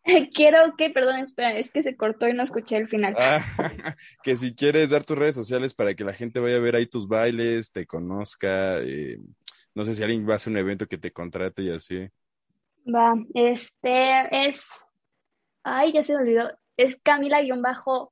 [0.33, 3.15] Quiero que, perdón, espera, es que se cortó y no escuché el final.
[3.17, 3.39] Ah,
[4.23, 6.87] que si quieres dar tus redes sociales para que la gente vaya a ver ahí
[6.87, 9.19] tus bailes, te conozca, eh,
[9.75, 12.09] no sé si alguien va a hacer un evento que te contrate y así.
[12.87, 14.63] Va, este es,
[15.63, 18.09] ay, ya se me olvidó, es Camila-QU,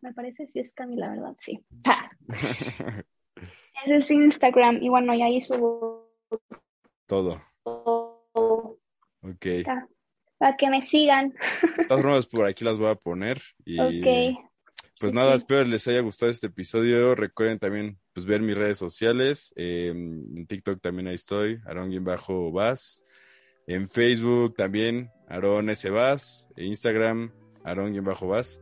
[0.00, 1.34] me parece si es Camila, ¿verdad?
[1.38, 1.64] Sí.
[3.84, 6.12] Ese es Instagram y bueno, y ahí subo
[7.06, 7.40] todo.
[7.62, 8.78] todo.
[9.22, 9.46] Ok
[10.38, 11.34] para que me sigan.
[11.76, 13.40] De todas formas, por aquí las voy a poner.
[13.64, 13.78] Y
[15.00, 17.14] pues nada, espero les haya gustado este episodio.
[17.14, 19.52] Recuerden también pues, ver mis redes sociales.
[19.54, 23.02] Em, en TikTok también ahí estoy, Aaron-Vaz.
[23.68, 25.88] En Facebook también, Aaron S.
[25.90, 26.48] Vaz.
[26.56, 27.32] En Instagram,
[27.64, 28.60] Aaron-Vaz.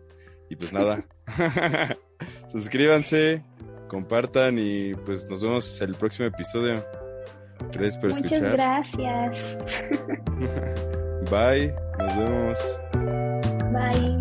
[0.50, 1.06] Y pues nada,
[2.48, 3.42] suscríbanse,
[3.88, 6.84] compartan y pues nos vemos el próximo episodio.
[7.72, 9.58] Gracias por Muchas gracias.
[11.30, 12.78] Bye, nos vemos.
[13.72, 14.15] Bye.